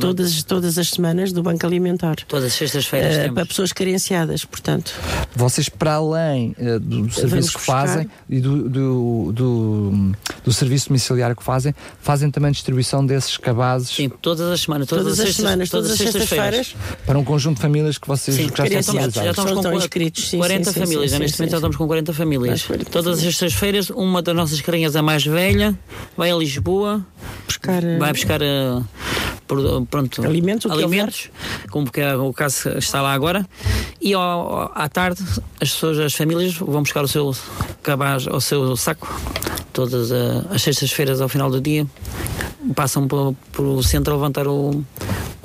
[0.00, 2.16] todas, todas as semanas do Banco Alimentar.
[2.26, 3.34] Todas as sextas-feiras temos.
[3.34, 4.94] para pessoas carenciadas, portanto.
[5.34, 7.86] Vocês, para além eh, do serviço que buscar.
[7.86, 10.12] fazem e do, do, do,
[10.44, 15.04] do serviço domiciliário que fazem, fazem também distribuição desses cabazes Sim, todas as semanas, todas,
[15.04, 16.74] Todas, as as semanas, todas as sextas-feiras.
[17.06, 19.30] para um conjunto de famílias que vocês Sim, que já estão já organizadas.
[19.30, 21.56] estamos Estão com inscritos, sim, 40 sim, sim, famílias, sim, já neste sim, momento já
[21.58, 22.48] estamos com 40 famílias.
[22.48, 25.78] Mais 40 Todas as sextas-feiras, uma das nossas carinhas, a mais velha,
[26.16, 27.04] vai a Lisboa,
[27.46, 28.80] Buscar, eh, vai buscar, eh,
[29.90, 31.30] pronto, alimentos, alimentos
[31.70, 33.46] como que é o caso está lá agora,
[34.00, 35.22] e ao, à tarde
[35.60, 37.34] as pessoas, as famílias vão buscar o seu
[37.82, 39.08] cabaz, o seu saco,
[39.72, 41.86] todas as sextas-feiras ao final do dia,
[42.74, 43.06] passam
[43.52, 44.84] pelo centro a levantar o,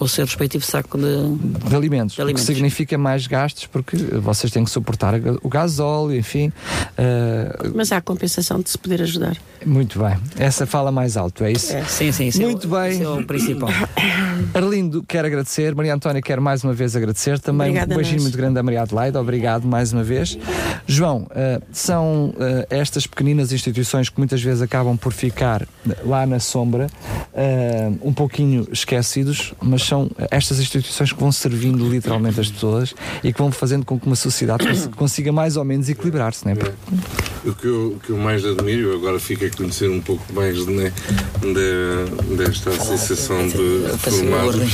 [0.04, 2.44] o seu respectivo saco de, de alimentos, de alimentos.
[2.44, 6.48] O que significa mais gastos porque vocês têm que suportar o gasóleo, enfim.
[6.48, 9.38] Uh, Mas há a compensação de se poder ajudar.
[9.66, 10.18] Muito bem.
[10.38, 11.74] Essa fala mais alto, é isso?
[11.74, 11.84] É.
[11.86, 12.44] Sim, sim, sim.
[12.44, 12.92] Muito bem.
[12.92, 13.70] Esse é o principal.
[14.54, 15.74] Arlindo, quero agradecer.
[15.74, 17.40] Maria Antónia, quero mais uma vez agradecer.
[17.40, 19.18] Também Obrigada um beijinho muito grande a Maria Adelaide.
[19.18, 20.38] Obrigado mais uma vez.
[20.86, 25.66] João, uh, são uh, estas pequeninas instituições que muitas vezes acabam por ficar
[26.04, 26.88] lá na sombra,
[28.02, 33.38] um pouquinho esquecidos, mas são estas instituições que vão servindo literalmente as pessoas e que
[33.38, 34.66] vão fazendo com que uma sociedade
[34.98, 36.56] consiga mais ou menos equilibrar-se, não é?
[37.46, 40.66] O que eu, o que eu mais admiro, agora fico a conhecer um pouco mais
[40.66, 40.92] né,
[41.42, 44.72] de, desta associação de formados,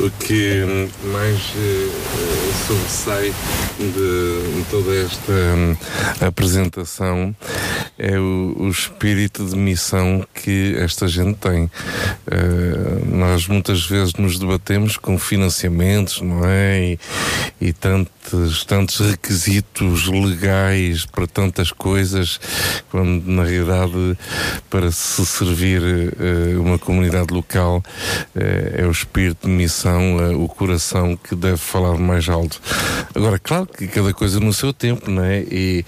[0.00, 0.64] o que
[1.12, 3.34] mais uh, sobressai
[3.78, 5.76] de, toda esta um,
[6.26, 7.34] apresentação
[7.98, 11.64] é o, o, espírito de missão que esta gente tem.
[11.64, 16.92] Uh, nós muitas vezes nos debatemos com financiamentos, não é?
[16.92, 16.98] E,
[17.60, 17.72] e
[18.28, 22.38] tantos, tantos requisitos legais para tantas coisas,
[22.90, 24.18] quando na realidade
[24.68, 28.40] para se servir uh, uma comunidade local uh,
[28.76, 32.60] é o espírito de missão, uh, o coração que deve falar mais alto.
[33.14, 35.40] Agora, claro que cada coisa no seu tempo, não é?
[35.50, 35.84] E,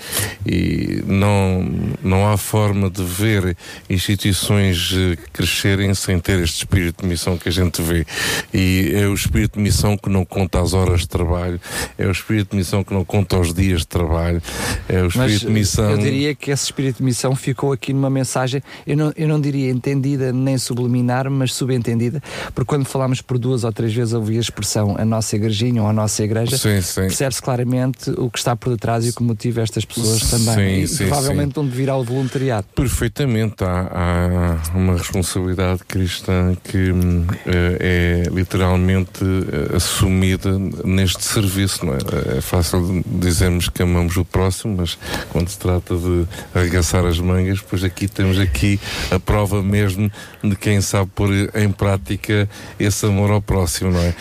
[0.47, 1.63] e não,
[2.03, 3.57] não há forma de ver
[3.89, 4.93] instituições
[5.33, 8.07] crescerem sem ter este espírito de missão que a gente vê.
[8.53, 11.61] E é o espírito de missão que não conta as horas de trabalho,
[11.99, 14.43] é o espírito de missão que não conta os dias de trabalho,
[14.89, 15.91] é o espírito Mas, de missão.
[15.91, 19.41] Eu diria que esse espírito de missão ficou aqui numa mensagem, eu não, eu não
[19.41, 22.23] diria entendida nem subliminar, mas subentendida,
[22.55, 25.89] porque quando falamos por duas ou três vezes ouvi a expressão a nossa igrejinha ou
[25.89, 29.85] a nossa igreja, percebe-se claramente o que está por detrás e o que motiva estas
[29.85, 30.55] pessoas também.
[30.55, 31.61] Sim, e, sim, provavelmente sim.
[31.61, 32.67] onde virá o voluntariado.
[32.75, 41.85] Perfeitamente, há, há uma responsabilidade cristã que uh, é literalmente uh, assumida neste serviço.
[41.87, 41.99] Não é?
[42.37, 44.99] É fácil dizermos que amamos o próximo, mas
[45.31, 50.11] quando se trata de arregaçar as mangas, pois aqui temos aqui a prova mesmo
[50.43, 52.49] de quem sabe pôr em prática
[52.79, 54.15] esse amor ao próximo, não é?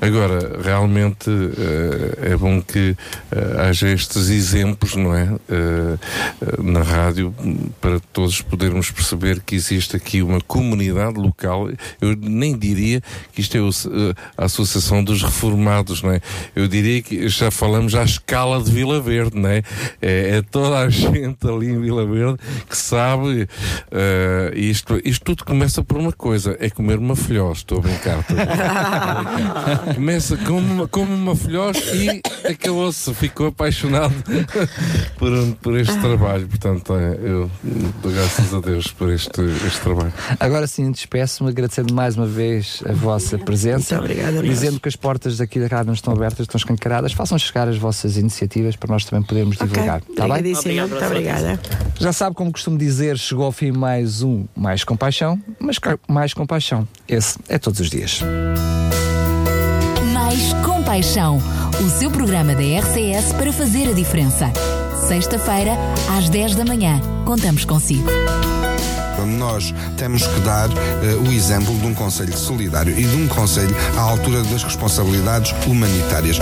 [0.00, 5.24] Agora, realmente uh, é bom que uh, haja estes exemplos, não é?
[5.24, 7.34] Uh, na rádio,
[7.80, 11.68] para todos podermos perceber que existe aqui uma comunidade local.
[12.00, 13.60] Eu nem diria que isto é
[14.36, 16.20] a Associação dos Reformados, não é?
[16.56, 19.62] Eu diria que já falamos à escala de Vila Verde, não é?
[20.00, 25.44] É, é toda a gente ali em Vila Verde que sabe uh, isto, isto tudo
[25.44, 28.20] começa por uma coisa, é comer uma filhós, estou a brincar.
[28.20, 29.94] Estou a brincar.
[29.94, 34.14] começa com uma, como uma filhós e acabou-se, ficou apaixonado
[35.18, 36.46] por, por este trabalho.
[36.48, 37.50] Portanto, eu
[38.02, 40.12] dou graças a Deus por este, este trabalho.
[40.38, 43.98] Agora sim, despeço-me agradecendo mais uma vez a vossa presença.
[43.98, 47.12] Muito obrigado, dizendo que as portas daqui da rádio não estão abertas, estão escancaradas.
[47.20, 49.68] Façam chegar as vossas iniciativas para nós também podermos okay.
[49.68, 50.00] divulgar.
[50.08, 50.54] Está bem?
[50.88, 51.60] Muito obrigada.
[51.98, 55.76] Já sabe, como costumo dizer, chegou ao fim mais um Mais Compaixão, mas
[56.08, 56.88] mais compaixão.
[57.06, 58.22] Esse é todos os dias.
[60.14, 61.36] Mais Compaixão,
[61.84, 64.50] o seu programa da RCS para fazer a diferença.
[65.06, 65.72] Sexta-feira,
[66.16, 67.02] às 10 da manhã.
[67.26, 68.08] Contamos consigo.
[69.36, 73.76] Nós temos que dar uh, o exemplo de um Conselho solidário e de um Conselho
[73.98, 76.38] à altura das responsabilidades humanitárias.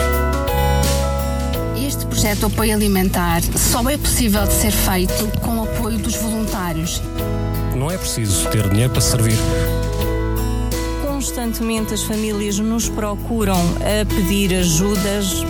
[2.19, 7.01] Projeto de apoio alimentar só é possível de ser feito com o apoio dos voluntários.
[7.77, 9.39] Não é preciso ter dinheiro para servir
[11.07, 15.45] constantemente as famílias nos procuram a pedir ajudas.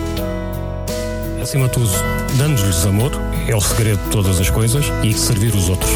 [1.41, 1.89] Acima de tudo,
[2.37, 3.11] dando-lhes amor,
[3.47, 5.91] é o segredo de todas as coisas e servir os outros.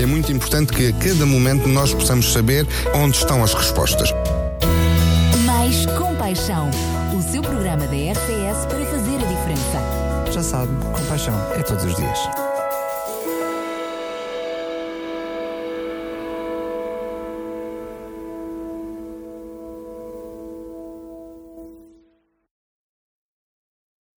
[0.00, 4.14] É muito importante que a cada momento nós possamos saber onde estão as respostas.
[5.44, 6.70] Mais compaixão.
[7.14, 8.43] O seu programa da RTS
[10.44, 12.43] sabe, compaixão é todos os dias.